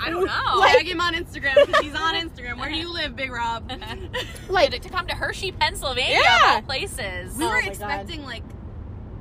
[0.00, 0.58] I don't know.
[0.58, 2.58] Like- Tag him on Instagram because he's on Instagram.
[2.58, 3.70] Where do you live, Big Rob?
[4.48, 6.54] Like to, to come to Hershey, Pennsylvania, Yeah.
[6.56, 7.36] all places.
[7.36, 7.68] We Oh were my God.
[7.68, 8.42] expecting like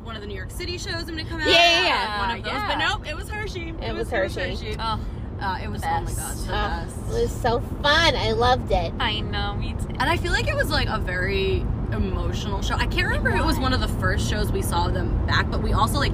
[0.03, 1.47] one of the New York City shows I'm gonna come out.
[1.47, 2.27] Yeah, yeah, yeah.
[2.27, 2.67] One of those, Yeah.
[2.67, 3.73] but nope, it was Hershey.
[3.81, 4.75] It was Hershey.
[4.79, 4.99] Oh,
[5.41, 6.95] Uh, it was The oh my god, so uh, best.
[6.97, 8.15] it was so fun.
[8.15, 8.93] I loved it.
[8.99, 9.87] I know, me too.
[9.99, 12.75] And I feel like it was like a very emotional show.
[12.75, 15.49] I can't remember if it was one of the first shows we saw them back,
[15.49, 16.13] but we also like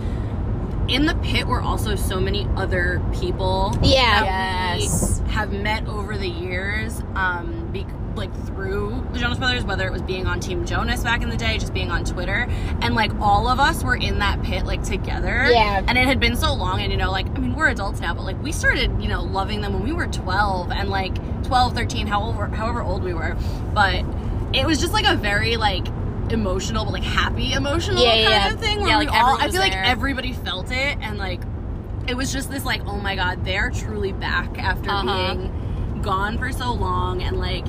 [0.87, 4.75] in the pit were also so many other people Yeah.
[4.77, 5.19] Yes.
[5.25, 7.01] we have met over the years.
[7.15, 7.85] Um, be,
[8.17, 11.37] like through the Jonas Brothers, whether it was being on Team Jonas back in the
[11.37, 12.47] day, just being on Twitter,
[12.81, 15.47] and like all of us were in that pit like together.
[15.49, 15.83] Yeah.
[15.87, 18.13] And it had been so long, and you know, like I mean, we're adults now,
[18.13, 21.15] but like we started, you know, loving them when we were 12 and like
[21.45, 23.35] 12, 13, however, however old we were.
[23.73, 24.03] But
[24.53, 25.87] it was just like a very like
[26.29, 28.53] emotional, but like happy emotional Yeah, kind yeah.
[28.53, 28.79] of thing.
[28.81, 31.41] Where Yeah, like, all, I feel like everybody felt it, and like
[32.07, 35.35] it was just this like, oh my god, they're truly back after Uh-huh.
[35.35, 37.65] being gone for so long, and like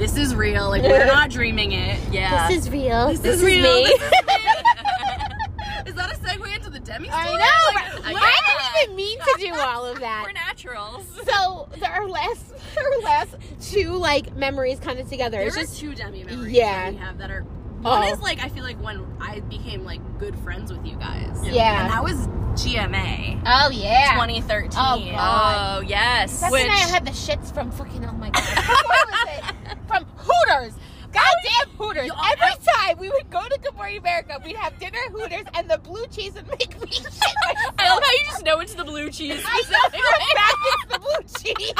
[0.00, 0.68] this is real.
[0.70, 2.00] Like we're not dreaming it.
[2.10, 2.48] Yeah.
[2.48, 3.08] This is real.
[3.08, 3.62] This, This is, is real.
[3.62, 3.84] me.
[3.84, 4.02] This is
[5.86, 7.22] Is that a segue into the Demi story?
[7.22, 8.00] I know.
[8.02, 10.24] Like, I didn't even mean to do all of that.
[10.26, 11.06] We're naturals.
[11.26, 15.38] So the- our last, our last two like memories kind of together.
[15.38, 16.84] There It's just two Demi memories Yeah.
[16.86, 17.42] that we have that are.
[17.42, 18.12] One Oh.
[18.12, 21.38] is like I feel like when I became like good friends with you guys.
[21.48, 21.84] Yeah.
[21.84, 22.26] And that was
[22.62, 24.12] GMA oh yeah.
[24.12, 24.68] 2013.
[24.74, 25.78] Oh, God.
[25.78, 26.40] Oh yes.
[26.40, 28.44] That's Which- when I had the shits from fucking oh my god.
[28.44, 29.78] what was it?
[29.88, 30.04] From
[30.40, 30.74] Hooters.
[31.12, 32.10] Goddamn Hooters.
[32.32, 35.68] Every time we would go to Good Morning America, we'd have dinner at Hooters, and
[35.68, 37.74] the blue cheese would make me shit myself.
[37.78, 39.42] I love how you just know it's the blue cheese.
[39.44, 41.72] I know for a fact it's the blue cheese.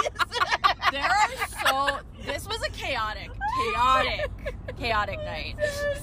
[0.92, 1.30] there are
[1.64, 4.30] so this was a chaotic chaotic
[4.78, 5.56] chaotic night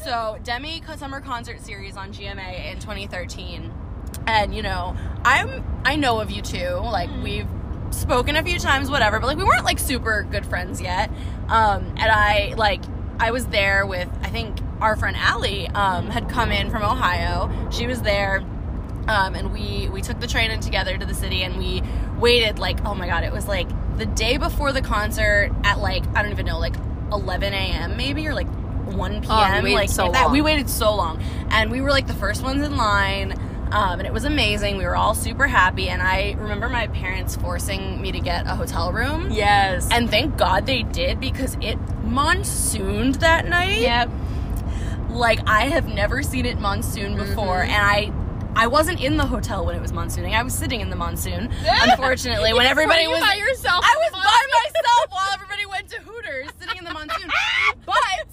[0.03, 3.71] so demi summer concert series on gma in 2013
[4.27, 4.95] and you know
[5.25, 7.23] i'm i know of you too like mm.
[7.23, 7.47] we've
[7.91, 11.09] spoken a few times whatever but like we weren't like super good friends yet.
[11.49, 12.81] Um and i like
[13.19, 17.49] i was there with i think our friend Allie um had come in from ohio.
[17.71, 18.43] She was there
[19.07, 21.81] um, and we we took the train in together to the city and we
[22.19, 23.67] waited like oh my god it was like
[23.97, 26.75] the day before the concert at like i don't even know like
[27.13, 28.47] 11 a.m maybe or like
[28.87, 30.23] 1 p.m Oh, like, so that.
[30.23, 30.31] Long.
[30.31, 31.21] we waited so long.
[31.49, 33.31] And we were like the first ones in line
[33.71, 37.35] um, and it was amazing we were all super happy and i remember my parents
[37.35, 39.87] forcing me to get a hotel room Yes.
[39.91, 44.09] and thank god they did because it monsooned that night yep.
[45.09, 48.11] like I have never seen it monsoon before, and I.
[48.59, 50.33] I wasn't in the hotel when it was monsooning.
[50.33, 51.51] I was sitting in the monsoon.
[51.63, 53.83] Unfortunately, when everybody you was by yourself.
[53.85, 57.29] I was by myself while everybody went to Hooters, sitting in the monsoon.
[57.85, 58.27] But,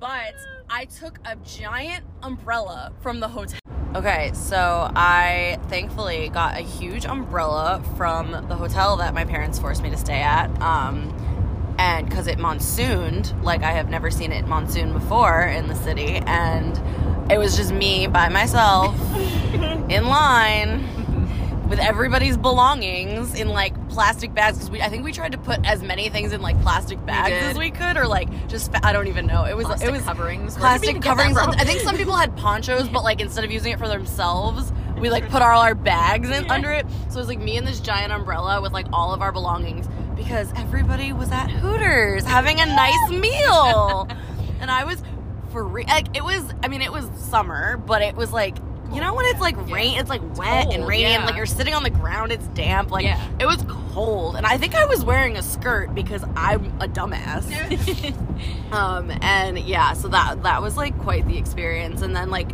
[0.00, 0.34] but
[0.68, 3.60] I took a giant umbrella from the hotel.
[3.98, 9.82] Okay, so I thankfully got a huge umbrella from the hotel that my parents forced
[9.82, 10.46] me to stay at.
[10.62, 11.12] Um,
[11.80, 16.22] and because it monsooned, like I have never seen it monsoon before in the city,
[16.26, 16.80] and
[17.28, 18.94] it was just me by myself
[19.90, 20.84] in line
[21.68, 25.64] with everybody's belongings in like plastic bags because we I think we tried to put
[25.66, 27.42] as many things in like plastic bags did.
[27.42, 29.44] as we could or like just I don't even know.
[29.44, 30.54] It was Plastic it was coverings.
[30.54, 31.36] We plastic coverings.
[31.36, 35.10] I think some people had ponchos, but like instead of using it for themselves, we
[35.10, 36.86] like put all our bags in under it.
[37.10, 39.86] So it was like me and this giant umbrella with like all of our belongings
[40.16, 44.08] because everybody was at Hooters having a nice meal,
[44.60, 45.02] and I was
[45.52, 45.86] for real.
[45.86, 46.42] Like it was.
[46.62, 48.56] I mean, it was summer, but it was like.
[48.92, 51.26] You know when it's like rain, it's like wet and cold, rainy, and yeah.
[51.26, 52.90] like you're sitting on the ground, it's damp.
[52.90, 53.22] Like Yeah.
[53.38, 53.62] it was
[53.92, 57.44] cold, and I think I was wearing a skirt because I'm a dumbass.
[58.72, 62.00] um, and yeah, so that that was like quite the experience.
[62.02, 62.50] And then like,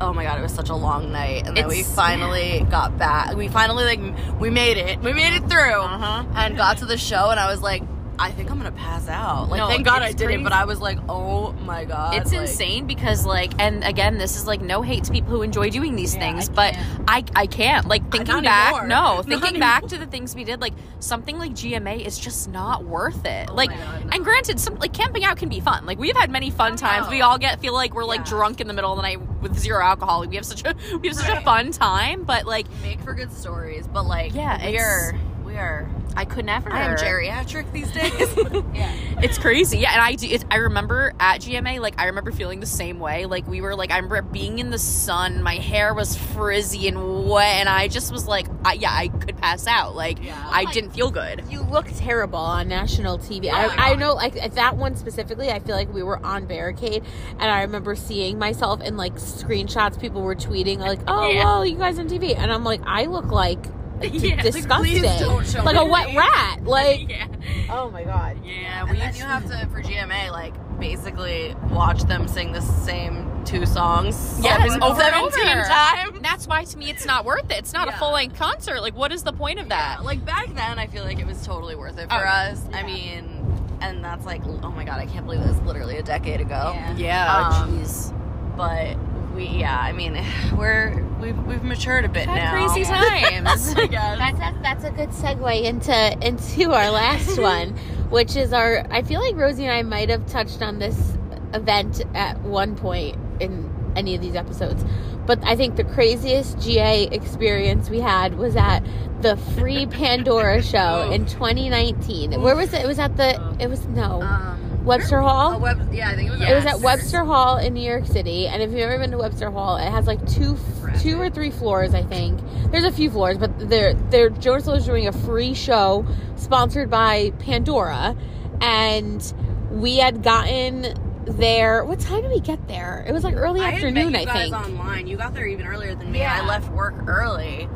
[0.00, 1.46] oh my god, it was such a long night.
[1.46, 3.34] And then we It's- finally got back.
[3.34, 5.00] We finally like we made it.
[5.00, 6.24] We made it through Uh-huh.
[6.36, 7.30] and got to the show.
[7.30, 7.82] And I was like,
[8.18, 9.48] I think I'm gonna pass out.
[9.50, 10.26] Like, No, thank God I didn't.
[10.26, 10.42] crazy.
[10.42, 14.36] But I was like, oh my god, It's like- insane because like and again this
[14.36, 16.76] is like no hate to people who enjoy doing these Yeah, things I but.
[17.08, 18.88] I I can't like thinking back anymore.
[18.88, 19.88] no Not thinking back anymore.
[19.90, 23.54] to the things we did like something like GMA is just not worth it Oh
[23.54, 24.10] like God, no.
[24.12, 27.06] and granted some like camping out can be fun like we've had many fun times
[27.06, 27.10] know.
[27.12, 28.24] we all get feel like we're like Yeah.
[28.30, 31.08] drunk in the middle of the night with zero alcohol we have such a we
[31.08, 33.86] have such a fun time but like make for good stories.
[33.86, 35.12] But like, Yeah, it's-
[35.56, 35.88] are.
[36.18, 38.12] I could never I am geriatric these days.
[38.74, 38.90] yeah.
[39.22, 39.78] It's crazy.
[39.78, 40.26] Yeah, and I do.
[40.26, 43.26] It, I remember at GMA, like I remember feeling the same way.
[43.26, 47.28] Like we were like I remember being in the sun, my hair was frizzy and
[47.28, 49.94] wet, and I just was like, I, yeah, I could pass out.
[49.94, 50.40] Like Yeah.
[50.50, 51.44] I oh didn't feel good.
[51.50, 53.50] You look terrible on national TV.
[53.52, 56.46] Oh I, I know, like at that one specifically, I feel like we were on
[56.46, 57.04] barricade,
[57.38, 60.00] and I remember seeing myself in like screenshots.
[60.00, 61.44] People were tweeting like, "Oh, Yeah.
[61.44, 63.58] well, you guys on TV," and I'm like, I look like
[64.02, 66.64] Yeah, like, disgusting, please don't show like a wet rat.
[66.64, 67.26] Like, yeah,
[67.70, 68.38] oh my god.
[68.44, 68.86] yeah.
[68.86, 73.64] And then you have to for GMA like basically watch them sing the same two
[73.64, 74.38] songs.
[74.42, 75.62] Yes, seven- over and 17 over.
[75.66, 76.18] times.
[76.20, 77.58] That's why to me it's not worth it.
[77.58, 78.80] It's not a full length concert.
[78.82, 80.04] Like, what is the point of Yeah, that?
[80.04, 82.50] like back then, I feel like it was totally worth it for Oh, yeah.
[82.52, 82.60] us.
[82.74, 83.32] I mean,
[83.80, 85.56] and that's like, oh my god, I can't believe this.
[85.64, 86.74] Literally a decade ago.
[86.96, 88.12] Yeah, Um, jeez.
[88.56, 88.96] But
[89.36, 90.22] we, yeah, I mean,
[90.56, 92.52] we're we've we've matured a bit now.
[92.52, 93.74] crazy times.
[93.74, 97.70] That's a, that's a good segue into into our last one,
[98.10, 98.86] which is our.
[98.90, 101.16] I feel like Rosie and I might have touched on this
[101.54, 104.84] event at one point in any of these episodes,
[105.26, 108.80] but I think the craziest GA experience we had was at
[109.22, 112.40] the Free Pandora show in 2019.
[112.40, 112.82] Where was it?
[112.82, 113.56] It was at the.
[113.60, 115.58] It was no um, Webster Hall.
[115.58, 116.40] web, yeah, I think it was.
[116.40, 119.18] It was at Webster Hall in New York City, and if you've ever been to
[119.18, 120.56] Webster Hall, it has like two,
[121.00, 122.40] two or three floors, I think.
[122.70, 126.06] There's a few floors, but they're they're Jonas is doing a free show
[126.36, 128.16] sponsored by Pandora,
[128.60, 129.34] and
[129.70, 130.94] we had gotten
[131.26, 131.84] there.
[131.84, 133.04] What time did we get there?
[133.08, 134.54] It was like early I afternoon, I think.
[134.54, 135.08] online.
[135.08, 136.20] You got there even earlier than me.
[136.20, 136.40] Yeah.
[136.40, 137.68] I left work early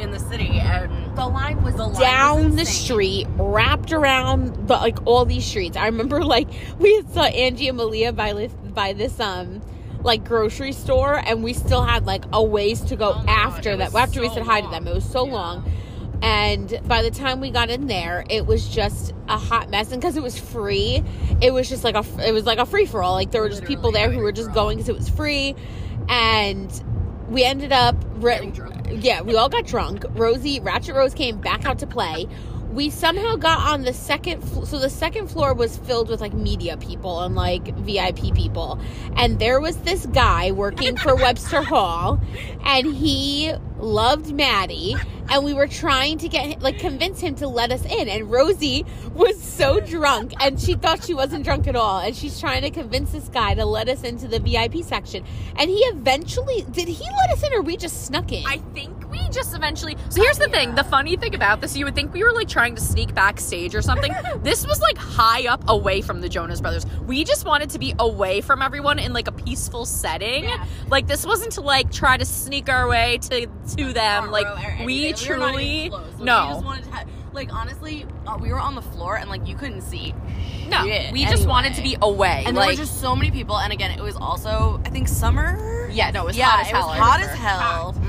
[0.00, 4.66] in the city, and the line was The line was down the street, wrapped around
[4.68, 5.76] the like all these streets.
[5.76, 6.48] I remember like
[6.78, 9.60] we saw Angie and Malia by this by this um
[10.02, 13.28] like grocery store, and we still had like a ways to go Oh my God,
[13.28, 13.92] after that.
[13.92, 15.32] was After we so said hi to them, it was so Yeah.
[15.34, 15.72] long.
[16.22, 19.90] And by the time we got in there, it was just a hot mess.
[19.90, 21.02] And because it was free,
[21.40, 23.14] it was just like a it was like a free for all.
[23.14, 25.54] Like there were just people there who were just going because it was free,
[26.08, 26.70] and
[27.30, 27.94] we ended up
[28.52, 28.88] drunk.
[28.90, 30.04] yeah, we all got drunk.
[30.10, 32.26] Rosie, Ratchet Rose came back out to play.
[32.72, 36.32] We somehow got on the second fl- so the second floor was filled with like
[36.32, 38.78] media people and like VIP people.
[39.16, 42.20] And there was this guy working for Webster Hall
[42.64, 44.94] and he loved Maddie
[45.30, 48.08] and we were trying to get like convince him to let us in.
[48.08, 51.98] And Rosie was so drunk and she thought she wasn't drunk at all.
[51.98, 55.24] And she's trying to convince this guy to let us into the VIP section.
[55.56, 58.44] And he eventually did he let us in or we just snuck in?
[58.46, 59.96] I think we just eventually.
[60.08, 60.74] So here's the thing.
[60.74, 63.74] The funny thing about this, you would think we were like trying to sneak backstage
[63.74, 64.12] or something.
[64.42, 66.86] this was like high up away from the Jonas Brothers.
[67.06, 70.44] We just wanted to be away from everyone in like a peaceful setting.
[70.44, 70.66] Yeah.
[70.88, 73.46] Like this wasn't to like try to sneak our way to
[73.76, 74.30] to them.
[74.30, 76.18] Like row we truly close.
[76.18, 79.30] No We just wanted to have, like honestly, uh, we were on the floor and
[79.30, 80.14] like you couldn't see.
[80.68, 80.84] no.
[80.84, 82.44] shit We just wanted to be away.
[82.46, 83.58] And there like were just so many people.
[83.58, 85.88] And again, it was also I think summer.
[85.92, 86.88] yeah, no, it was yeah, hot as it hell.
[86.88, 87.99] was hot as hell.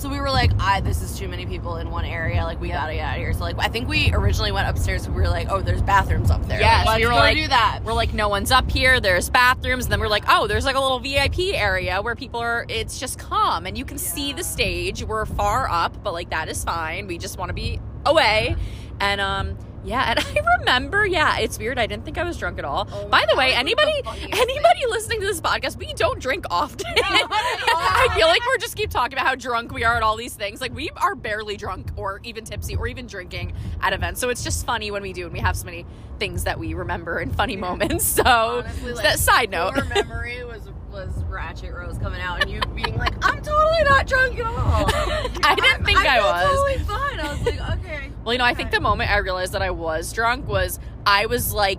[0.00, 2.42] So we were like, I this is too many people in one area.
[2.44, 2.78] Like we Yep.
[2.80, 3.34] gotta get out of here.
[3.34, 5.06] So like I think we originally went upstairs.
[5.06, 6.58] We were like, oh, there's bathrooms up there.
[6.58, 7.80] Yes, let's we were like- do that.
[7.84, 8.98] We're like, no one's up here.
[8.98, 9.84] There's bathrooms.
[9.84, 12.98] And then we're like, oh, there's like a little VIP area where people are, it's
[12.98, 15.04] just calm and you can see the stage.
[15.04, 17.06] We're far up, but like that is fine.
[17.06, 18.56] We just want to be away.
[19.00, 21.78] And um, Yeah, and I remember, yeah, it's weird.
[21.78, 22.88] I didn't think I was drunk at all.
[22.92, 23.92] Oh By the God, way, like, the anybody
[24.32, 26.86] anybody listening to this podcast, we don't drink often.
[26.96, 30.34] I feel like we're just keep talking about how drunk we are at all these
[30.34, 30.60] things.
[30.60, 34.20] Like we are barely drunk or even tipsy or even drinking at events.
[34.20, 35.86] So it's just funny when we do and we have so many
[36.18, 38.04] things that we remember and funny moments.
[38.20, 38.24] So
[38.64, 39.74] Honestly, like, that side note.
[39.88, 44.38] memory was was Ratchet Rose coming out and you being like, I'm totally not drunk
[44.38, 44.54] at all.
[45.44, 46.44] I didn't think I, feel was.
[46.44, 47.20] totally fine.
[47.20, 48.10] I was like, okay.
[48.24, 51.26] Well, you know, I think the moment I realized that I was drunk was I
[51.26, 51.78] was like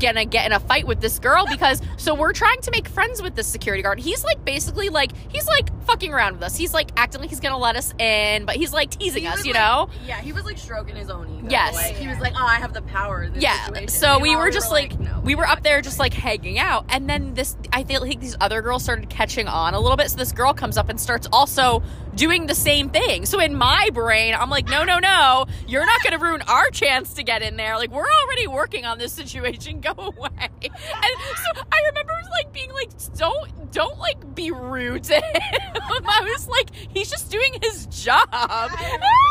[0.00, 3.22] gonna get in a fight with this girl because so we're trying to make friends
[3.22, 3.98] with this security guard.
[4.00, 6.56] He's like basically like he's like fucking around with us.
[6.56, 9.44] He's like acting like he's gonna let us in, but he's like teasing He us,
[9.44, 9.88] you like- know?
[10.06, 11.46] Yeah, he was like stroking his own ego.
[11.50, 11.74] Yes.
[11.74, 13.64] Like, he was like, oh, I have the power Yeah.
[13.66, 13.88] situation.
[13.88, 17.08] So we were just like, no, we were up there just like hanging out, and
[17.08, 20.10] then this I feel like these other girls started catching on a little bit.
[20.10, 21.82] So this girl comes up and starts also
[22.14, 23.26] doing the same thing.
[23.26, 27.14] So in my brain, I'm like, no, no, no, you're not gonna ruin our chance
[27.14, 27.76] to get in there.
[27.76, 29.80] Like we're already working on this situation.
[29.80, 30.30] Go away.
[30.62, 35.22] And so I remember like being like, don't don't like be rude to him.
[36.08, 38.28] I was like, he's just doing his job.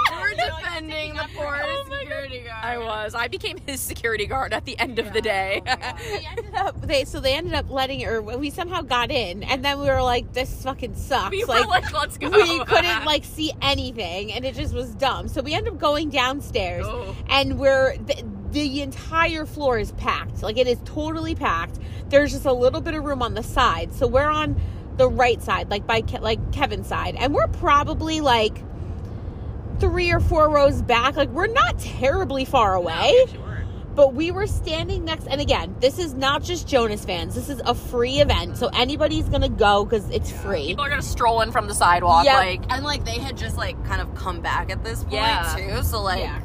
[0.10, 2.64] You were defending the poor Oh security guard.
[2.64, 3.16] I was.
[3.16, 5.62] I became his security guard at the end of the day.
[5.66, 9.64] we ended up they so they ended up letting or we somehow got in and
[9.64, 12.30] then we were like this fucking sucks we like, were like, let's go.
[12.30, 15.28] we couldn't like see anything and it just was dumb.
[15.28, 17.16] So we end up going downstairs Oh.
[17.30, 20.42] and we're the, the entire floor is packed.
[20.44, 21.80] Like it is totally packed.
[22.10, 23.94] There's just a little bit of room on the side.
[23.94, 24.60] So we're on
[24.98, 27.16] the right side like by Ke- like kevin's side.
[27.16, 28.58] And we're probably like
[29.80, 31.16] three or four rows back.
[31.16, 33.14] Like we're not terribly far away
[34.00, 37.62] but we were standing next and again this is not just jonas fans this is
[37.66, 41.52] a free event so anybody's gonna go because it's free People are gonna stroll in
[41.52, 42.34] from the sidewalk, Yep.
[42.36, 45.54] like And like they had just like kind of come back at this point Yeah.
[45.58, 45.84] too.
[45.84, 46.40] So like Yeah.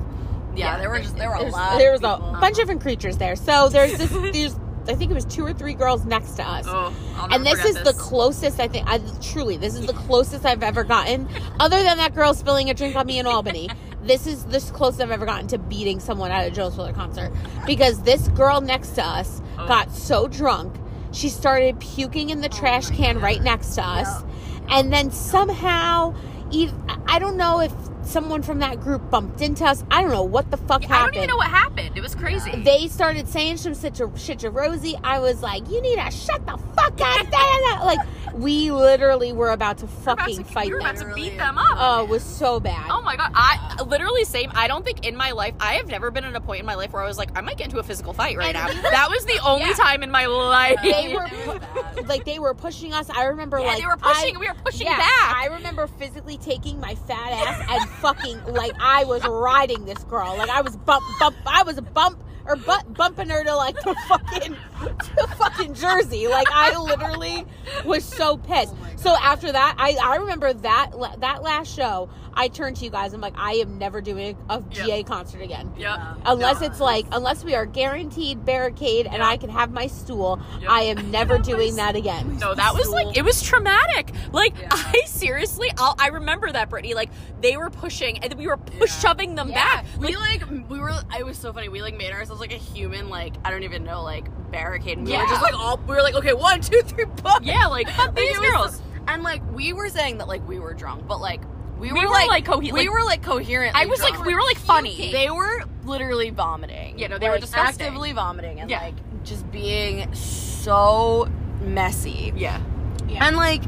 [0.57, 1.81] yeah, there were just there were a lot.
[1.81, 2.35] of people.
[2.35, 4.57] a bunch of different creatures there so there's this there's
[4.89, 6.93] i think it was two or three girls next to us oh,
[7.31, 8.85] and this is forget the closest I think.
[8.89, 11.29] I truly, this is the closest I've ever gotten,
[11.61, 13.71] other than that girl spilling a drink on me in Albany.
[14.05, 17.33] This is the closest I've ever gotten to beating someone at a Jonas Brother concert.
[17.67, 19.67] Because this girl next to us Oh.
[19.69, 20.75] got so drunk
[21.13, 24.25] she started puking in the oh trash can right next to us,
[24.69, 26.13] and then somehow,
[26.53, 26.75] ev-
[27.07, 27.73] I don't know if
[28.07, 29.85] someone from that group bumped into us.
[29.91, 31.97] I don't know what the fuck happened I don't even know what happened.
[31.97, 32.51] It was crazy.
[32.63, 34.97] they started saying some shit to, shit to Rosie.
[35.03, 36.97] I was like, you need to shut the fuck up.
[36.99, 37.99] da, da, da." Like,
[38.35, 41.09] we literally were about to were about fucking to- fight we were about them.
[41.11, 41.77] to beat them up.
[41.79, 42.89] Oh, it was so bad.
[42.91, 43.31] Oh my god!
[43.35, 44.51] I literally same.
[44.55, 46.75] I don't think in my life I have never been in a point in my
[46.75, 48.67] life where I was like, I might get into a physical fight right now.
[48.67, 49.75] That was the only Yeah.
[49.75, 50.79] time in my life.
[50.83, 51.59] They were It was
[51.95, 52.09] bad.
[52.09, 53.09] like they were pushing us.
[53.09, 54.37] I remember yeah, like they were pushing.
[54.37, 55.01] I- we were pushing back.
[55.37, 60.37] I remember physically taking my fat ass and fucking like I was riding this girl.
[60.37, 61.37] Like I was bump bump.
[61.47, 66.29] I was bump or butt bumping her to like the fucking to fucking Jersey.
[66.29, 67.47] Like I literally
[67.85, 68.75] was so pissed.
[68.77, 70.91] Oh so after that, I I remember that
[71.21, 72.09] that last show.
[72.37, 73.13] I turned to you guys.
[73.15, 75.73] I'm like, I am never doing a GA concert again.
[75.77, 76.01] Yep.
[76.27, 80.69] Unless it's like, unless we are guaranteed barricade and I can have my stool, Yep.
[80.69, 82.39] I am never doing that again.
[82.39, 84.11] No, that was like it was traumatic.
[84.33, 86.95] Like I seriously, I'll, I remember that Brittany.
[86.95, 88.99] Like they were pushing, and we were push Yeah.
[89.11, 89.83] shoving them Yeah.
[89.83, 89.87] back.
[90.01, 90.91] We like we were.
[91.17, 91.69] It was so funny.
[91.69, 94.99] We like made ourselves like a human like I don't even know like barricade.
[94.99, 95.23] And we Yeah.
[95.23, 97.05] were just like all we were like okay one two three.
[97.43, 98.83] Yeah, like fuck these it was- girls.
[99.07, 101.43] And like we were saying that like we were drunk, but like
[101.79, 103.75] we were, We were, like, like, we like- were like coherent.
[103.77, 105.11] I was like, we were like funny.
[105.13, 106.99] They were literally vomiting.
[106.99, 107.87] Yeah, no, they were Like, disgusting.
[107.87, 108.81] Actively vomiting and Yeah.
[108.81, 111.29] like just being so
[111.61, 112.33] messy.
[112.37, 112.61] Yeah.
[113.09, 113.27] yeah.
[113.27, 113.63] And like,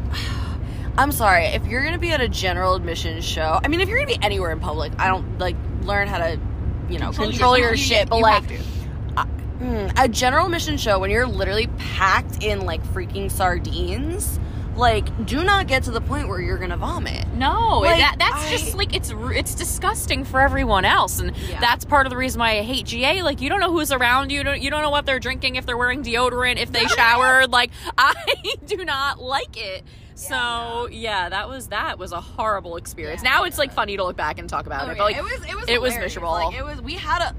[0.99, 3.61] I'm sorry if you're gonna be at a general admission show.
[3.63, 6.39] I mean, if you're gonna be anywhere in public, I don't like learn how to,
[6.89, 8.09] you know, control, your, shit.
[8.09, 8.59] But you like, to.
[9.61, 14.39] mm, a general mission show when you're literally packed in like freaking sardines,
[14.77, 17.27] like, do not get to the point where you're gonna vomit.
[17.33, 21.61] No, Like, that, that's I- just like it's it's disgusting for everyone else, and Yeah.
[21.61, 23.23] that's part of the reason why I hate GA.
[23.23, 25.65] Like you don't know who's around you, don't, you don't know what they're drinking, if
[25.65, 27.51] they're wearing deodorant, if they showered.
[27.51, 28.15] Like I
[28.67, 29.83] do not like it.
[30.17, 33.23] So yeah, that was that was a horrible experience.
[33.23, 33.31] Yeah.
[33.31, 35.23] now it's like funny to look back and talk about Oh, it, but like it
[35.23, 36.31] was it was it was miserable.
[36.31, 37.35] Like, it was we had a.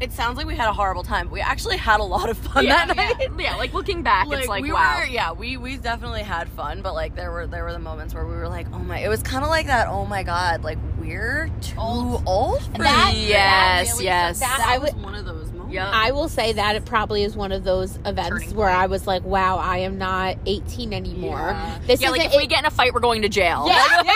[0.00, 2.36] It sounds like we had a horrible time, but we actually had a lot of
[2.36, 3.14] fun yeah, that night.
[3.20, 4.98] yeah, yeah, like looking back, it's like we wow.
[4.98, 8.12] were yeah we we definitely had fun but like there were there were the moments
[8.12, 10.64] where we were like oh my it was kind of like that oh my god
[10.64, 12.62] like we're too old, Old.
[12.64, 13.28] for That- this.
[13.28, 14.40] yes, really- yes.
[14.40, 16.02] that- that I was would- one of those moments Yep.
[16.02, 18.68] I will say that it probably is one of those events Turning where.
[18.68, 21.38] I was like, wow, I am not 18 anymore.
[21.38, 21.78] Yeah.
[21.86, 23.64] This yeah, is like a- if we get in a fight, we're going to jail.
[23.66, 24.02] Yeah.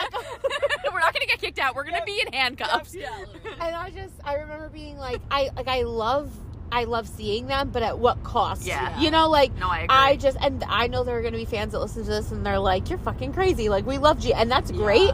[0.92, 1.74] we're not gonna get kicked out.
[1.74, 2.94] We're gonna be in handcuffs.
[2.94, 3.08] Yeah.
[3.60, 6.32] And I just I remember being like I like I love
[6.72, 8.64] I love seeing them, but at what cost?
[8.64, 8.98] Yeah.
[8.98, 9.86] You know, like No, I agree.
[9.90, 12.30] I just and I know there are going to be fans that listen to this
[12.30, 15.10] and they're like, "You're fucking crazy!" Like we loved you, and that's great.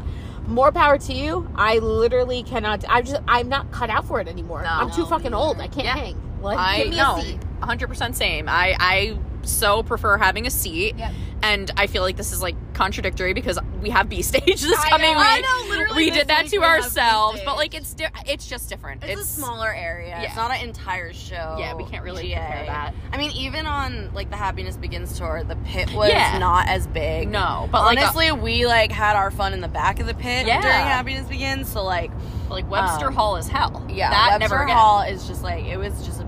[0.46, 1.48] More power to you.
[1.56, 2.84] I literally cannot.
[2.88, 4.62] I just I'm not cut out for it anymore.
[4.62, 4.68] No.
[4.68, 5.58] I'm too No, fucking old.
[5.58, 5.96] I can't Yeah.
[5.96, 6.22] hang.
[6.42, 7.38] Like I give me know, a seat.
[7.58, 8.48] 100 percent same.
[8.48, 11.12] I I so prefer having a seat, Yep.
[11.42, 14.90] and I feel like this is like contradictory because we have B stage this I
[14.90, 15.18] coming know.
[15.18, 15.26] week.
[15.28, 19.02] I know, literally we did that to ourselves, but like it's di- it's just different.
[19.04, 20.08] It's, a smaller area.
[20.08, 20.22] Yeah.
[20.22, 21.56] It's not an entire show.
[21.58, 22.34] Yeah, we can't really GA.
[22.36, 22.94] compare that.
[23.12, 26.38] I mean, even on like the Happiness Begins tour, the pit was Yeah.
[26.38, 27.28] not as big.
[27.28, 30.14] No, but like, uh, honestly, we like had our fun in the back of the
[30.14, 30.60] pit Yeah.
[30.60, 31.70] during Happiness Begins.
[31.72, 32.10] So like,
[32.50, 33.84] like Webster um, Hall is hell.
[33.88, 34.76] yeah, that Webster never again.
[34.76, 36.24] Hall is just like it was just a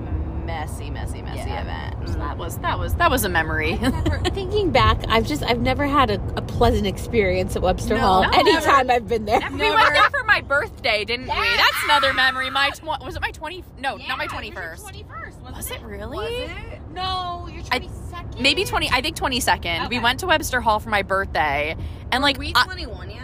[0.59, 1.63] messy, messy, messy Yeah.
[1.63, 1.95] event.
[2.09, 2.21] So mm-hmm.
[2.21, 3.77] that was that was that was a memory.
[3.77, 8.01] Never- thinking back, I've just I've never had a, a pleasant experience at Webster No,
[8.01, 8.23] Hall.
[8.23, 9.41] no, anytime I've been there.
[9.53, 11.35] we went there for my birthday, didn't we?
[11.57, 12.51] That's another memory.
[12.51, 13.65] My tw- was it my twenty?
[13.79, 14.83] No, not my twenty first.
[14.83, 15.39] Twenty first.
[15.41, 16.17] Was it really?
[16.17, 16.81] Was it?
[16.93, 18.41] No, you're twenty second.
[18.41, 18.89] Maybe twenty.
[18.91, 19.89] I think twenty second.
[19.89, 21.77] We went to Webster Hall for my birthday,
[22.11, 23.21] and like, we I- 21 yet,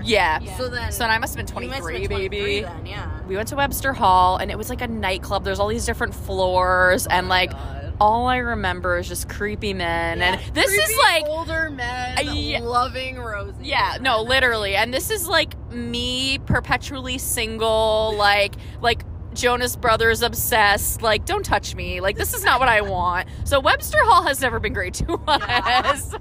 [0.00, 0.14] Brittany?
[0.14, 0.50] Yeah, yeah.
[0.50, 0.56] Yeah.
[0.56, 2.60] So then, So then I must have been you must have 23, been 23 baby.
[2.62, 3.20] Then, yeah.
[3.26, 5.44] We went to Webster Hall, and it was like a nightclub.
[5.44, 7.94] There's all these different floors, oh and like, God.
[8.00, 10.20] all I remember is just creepy men.
[10.20, 12.60] And this is like, older men yeah.
[12.60, 13.54] loving Rosie.
[13.62, 14.74] Yeah, no, literally.
[14.76, 21.02] And this is like me perpetually single, like like Jonas Brothers obsessed.
[21.02, 22.00] Like, don't touch me.
[22.00, 23.28] Like, this is not what I want.
[23.44, 26.14] So Webster Hall has never been great to us.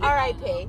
[0.00, 0.68] R.I.P.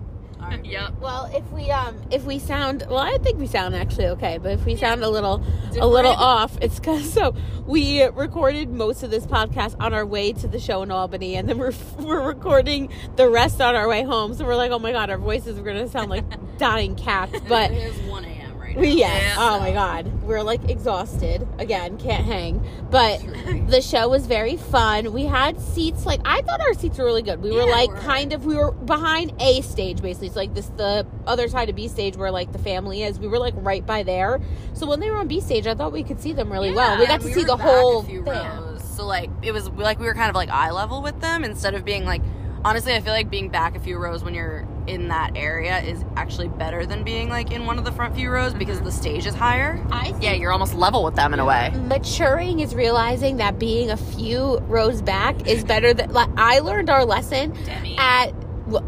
[0.64, 0.94] yep.
[1.00, 4.38] Well, if we um if we sound well, I think we sound actually okay.
[4.38, 5.44] But if we sound a little
[5.80, 7.36] a little off, it's because so
[7.66, 11.48] we recorded most of this podcast on our way to the show in Albany, and
[11.48, 14.34] then we're we're recording the rest on our way home.
[14.34, 16.26] So we're like, oh my god, our voices are gonna sound like
[16.58, 17.40] dying cats.
[17.48, 18.39] But it is 1 a.m.
[18.70, 18.82] right now.
[18.82, 19.36] we yeah, Yeah.
[19.38, 22.66] oh my god, we're like exhausted again, can't hang.
[22.90, 23.22] But
[23.68, 25.14] the show was very fun.
[25.14, 27.42] We had seats like I thought our seats were really good.
[27.42, 30.28] We were Yeah, like we're- kind of we were behind A stage basically.
[30.28, 33.20] It's like this the other side of B stage where like the family is.
[33.20, 34.40] We were like right by there.
[34.74, 36.98] So when they were on B stage, I thought we could see them really well.
[36.98, 38.34] We got and to see were the back whole a few thing.
[38.34, 38.84] rows.
[38.96, 41.74] So like it was like we were kind of like eye level with them instead
[41.76, 42.22] of being like
[42.66, 46.04] honestly I feel like being back a few rows when you're in that area is
[46.16, 48.86] actually better than being like in one of the front few rows because mm-hmm.
[48.86, 49.84] the stage is higher.
[49.92, 51.72] I Yeah, you're almost level with them in a way.
[51.86, 56.90] maturing is realizing that being a few rows back is better than like I learned
[56.90, 57.96] our lesson Demi.
[57.98, 58.32] at
[58.70, 58.84] wh-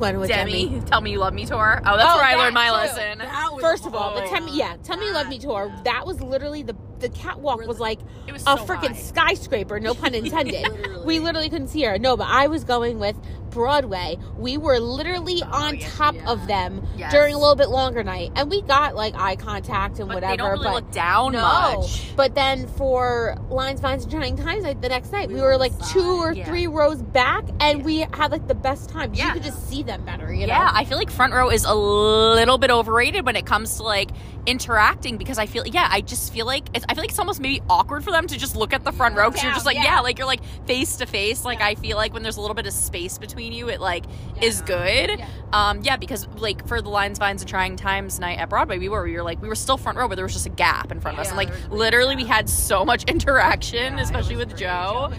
[0.00, 0.66] when was Demi?
[0.68, 1.80] Demi, tell me you love me tour.
[1.84, 2.72] Oh, that's Oh, where I learned my too.
[2.72, 3.22] lesson.
[3.60, 4.30] First of all, the hard.
[4.30, 5.72] tell me, yeah, tell me you love me tour.
[5.84, 7.98] That was literally the the catwalk was like
[8.32, 9.80] was a so freaking skyscraper.
[9.80, 10.62] No pun intended.
[10.68, 11.04] Literally.
[11.06, 11.98] we literally couldn't see her.
[11.98, 13.16] No, but I was going with
[13.50, 14.18] Broadway.
[14.36, 16.30] We were literally on yeah, top yeah.
[16.30, 17.10] of them Yes.
[17.12, 20.32] during a little bit longer night, and we got like eye contact and But whatever.
[20.32, 21.40] they don't really but look down no.
[21.80, 22.14] much.
[22.14, 25.56] But then for Lines, Vines, and Trying Times, like the next night, we, We were
[25.56, 26.44] like two or Yeah.
[26.44, 29.14] three rows back, and we had like the best time.
[29.14, 29.28] Yeah.
[29.28, 30.32] You could just see them better.
[30.32, 30.52] You know.
[30.54, 33.82] Yeah, I feel like front row is a little bit overrated when it comes to
[33.82, 34.10] like
[34.48, 37.38] interacting because I feel yeah, I just feel like it's, I feel like it's almost
[37.38, 39.76] maybe awkward for them to just look at the front row because you're just like
[39.76, 39.84] yeah.
[39.84, 40.00] yeah.
[40.00, 41.44] like you're like face to face.
[41.44, 44.06] Like I feel like when there's a little bit of space between you, it like
[44.40, 45.18] is good.
[45.18, 45.28] Yeah.
[45.52, 48.88] Um, yeah, because like for the Lines, Vines, and Trying Times night at Broadway, we
[48.88, 50.90] were we were like we were still front row, but there was just a gap
[50.90, 53.04] in front of us, and like there was, like, literally a we had so much
[53.04, 54.60] interaction, Yeah, especially with great.
[54.60, 55.12] Joe.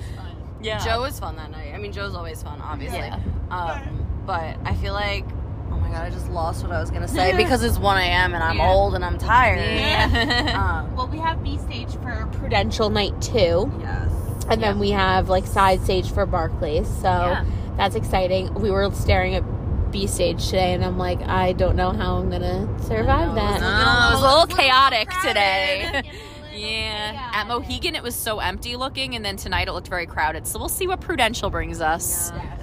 [0.62, 1.74] Yeah, Joe was fun that night.
[1.74, 3.00] I mean, Joe's always fun, obviously.
[3.00, 3.20] Yeah.
[3.50, 5.26] Um, but I feel like,
[5.72, 8.34] oh my god, I just lost what I was gonna say because it's 1 a.m.
[8.34, 8.70] and I'm Yeah.
[8.70, 9.60] old and I'm tired.
[9.60, 10.84] Yeah.
[10.86, 14.12] Um, Well, we have B stage for Prudential Night two, yes.
[14.50, 16.88] and then we have like side stage for Barclays.
[16.88, 17.46] So Yeah.
[17.78, 18.54] that's exciting.
[18.56, 19.44] We were staring at
[19.92, 23.62] B stage today, and I'm like, I don't know how I'm gonna survive that.
[23.62, 25.28] it was No, it was a little chaotic crowded.
[25.28, 26.04] today.
[26.52, 27.32] Yeah.
[27.34, 30.46] At Mohegan, it was so empty looking, and then tonight it looked very crowded.
[30.46, 32.34] So we'll see what Prudential brings us.
[32.36, 32.56] Yeah,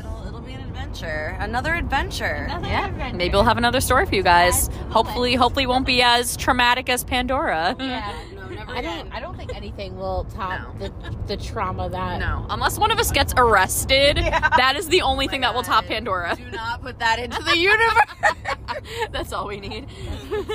[1.03, 2.47] it'll, it'll be an adventure.
[2.49, 3.17] Another adventure.
[3.17, 4.69] Maybe we'll have another story for you guys.
[4.91, 7.77] Hopefully, hopefully, won't be as traumatic as Pandora.
[7.79, 8.15] Yeah.
[8.67, 9.05] No, never I again.
[9.07, 9.14] don't.
[9.17, 10.89] I don't think anything will top No.
[10.89, 12.19] the the trauma that.
[12.21, 15.62] No, unless one of us gets arrested, that is the only oh thing that will
[15.62, 16.35] top Pandora.
[16.37, 18.77] Do not put that into the universe.
[19.11, 19.87] That's all we need.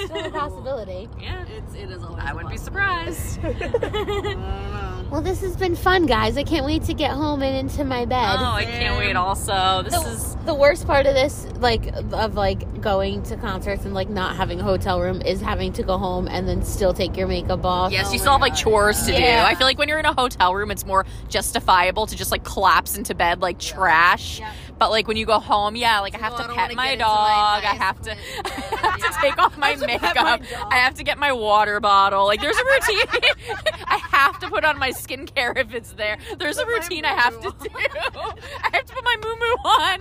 [0.05, 1.09] Still a possibility.
[1.19, 3.39] Yeah, it's, it is always I wouldn't be surprised.
[3.43, 5.05] I don't know.
[5.11, 6.37] Well, this has been fun, guys.
[6.37, 8.37] I can't wait to get home and into my bed.
[8.39, 9.15] Oh, I can't wait.
[9.15, 13.83] Also, this is the, the worst part of this like of like going to concerts
[13.85, 16.93] and like not having a hotel room is having to go home and then still
[16.93, 19.23] take your makeup off Oh you still have like God, chores to do.
[19.23, 22.43] I feel like when you're in a hotel room, it's more justifiable to just like
[22.43, 24.41] collapse into bed like trash.
[24.77, 27.63] But like when you go home, yeah, like I have I to pet my dog.
[27.63, 28.11] I have to.
[28.45, 30.41] I have to take off my makeup.
[30.71, 32.25] I have to get my water bottle.
[32.25, 33.05] Like there's a routine.
[33.85, 36.17] I have to put on my skincare if it's there.
[36.37, 37.69] There's a Put my routine I have to do.
[37.75, 39.99] I have to put my moo moo on.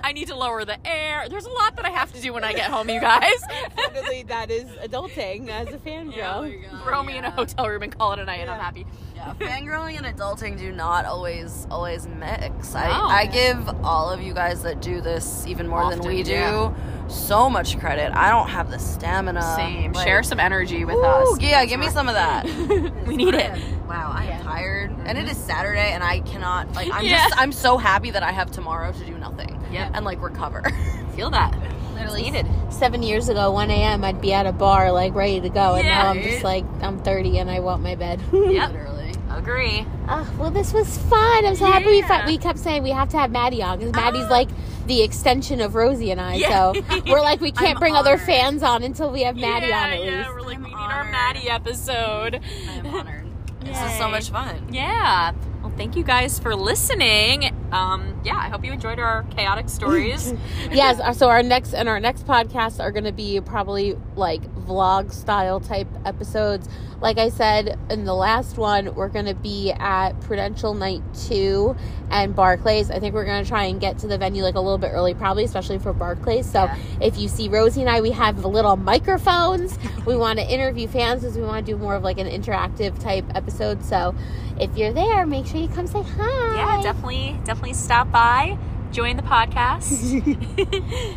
[0.02, 1.28] I need to lower the air.
[1.28, 3.40] There's a lot that I have to do when I get home, you guys.
[3.76, 6.68] Definitely, that is adulting as a fan fangirl.
[6.72, 8.86] Oh Throw me in a hotel room and call it a night, and I'm happy.
[9.16, 12.74] Yeah, fangirling and adulting do not always always mix.
[12.74, 12.80] No.
[12.80, 16.22] I, I give all of you guys that do this even more than Often, we
[16.22, 17.06] do yeah.
[17.08, 18.12] so much credit.
[18.14, 19.40] I don't have the stamina.
[19.56, 19.92] Same.
[19.92, 21.40] Like, Share some energy with Woo, us.
[21.40, 22.44] Yeah, give me some of that.
[23.06, 23.52] We need it.
[23.88, 26.90] Wow, I am tired, and it is Saturday, and I cannot like.
[26.92, 27.24] I'm Yeah.
[27.28, 27.38] just.
[27.40, 29.58] I'm so happy that I have tomorrow to do nothing.
[29.72, 30.62] Yeah, and like recover.
[31.16, 31.56] Feel that.
[31.94, 32.46] Literally needed.
[32.68, 35.76] Seven years ago, 1 a.m., I'd be at a bar, like, ready to go.
[35.76, 36.02] And Yeah.
[36.02, 38.20] now I'm just like, I'm 30 and I want my bed.
[38.32, 38.70] Yep.
[38.72, 39.05] Literally.
[39.36, 39.86] Agree.
[40.08, 41.44] Ah, well, this was fun.
[41.44, 42.08] I'm so happy we, Yeah.
[42.08, 44.30] fi- we kept saying we have to have Maddie on because Maddie's Ah.
[44.30, 44.48] like
[44.86, 46.34] the extension of Rosie and I.
[46.36, 46.72] Yeah.
[46.72, 49.84] So we're like, we can't I'm bring other fans on until we have Maddie yeah,
[49.84, 50.10] on at yeah.
[50.18, 50.30] least.
[50.30, 51.04] We're like, I'm we need our.
[51.04, 52.40] Maddie episode.
[52.68, 53.22] I am honored.
[53.66, 54.68] This is so much fun.
[54.72, 55.32] Yeah.
[55.60, 57.52] Well, thank you guys for listening.
[57.72, 60.32] Um, yeah, I hope you enjoyed our chaotic stories.
[60.70, 64.40] yes uh, so our next and our next podcasts are going to be probably like
[64.66, 66.68] vlog style type episodes.
[67.00, 71.76] Like i said in the last one we're going to be at prudential night 2
[72.10, 72.90] and barclays.
[72.90, 74.92] I think we're going to try and get to the venue like a little bit
[74.92, 76.50] early probably especially for barclays.
[76.50, 76.76] So Yeah.
[77.00, 79.78] if you see rosie and i we have the little microphones.
[80.06, 82.98] We want to interview fans because we want to do more of like an interactive
[83.02, 83.84] type episode.
[83.84, 84.14] So
[84.58, 86.56] if you're there make sure you come say hi.
[86.56, 88.56] Yeah, definitely, definitely stop by,
[88.90, 89.86] join the podcast.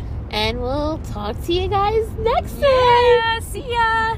[0.30, 4.16] and we'll talk to you guys next time yeah, see ya.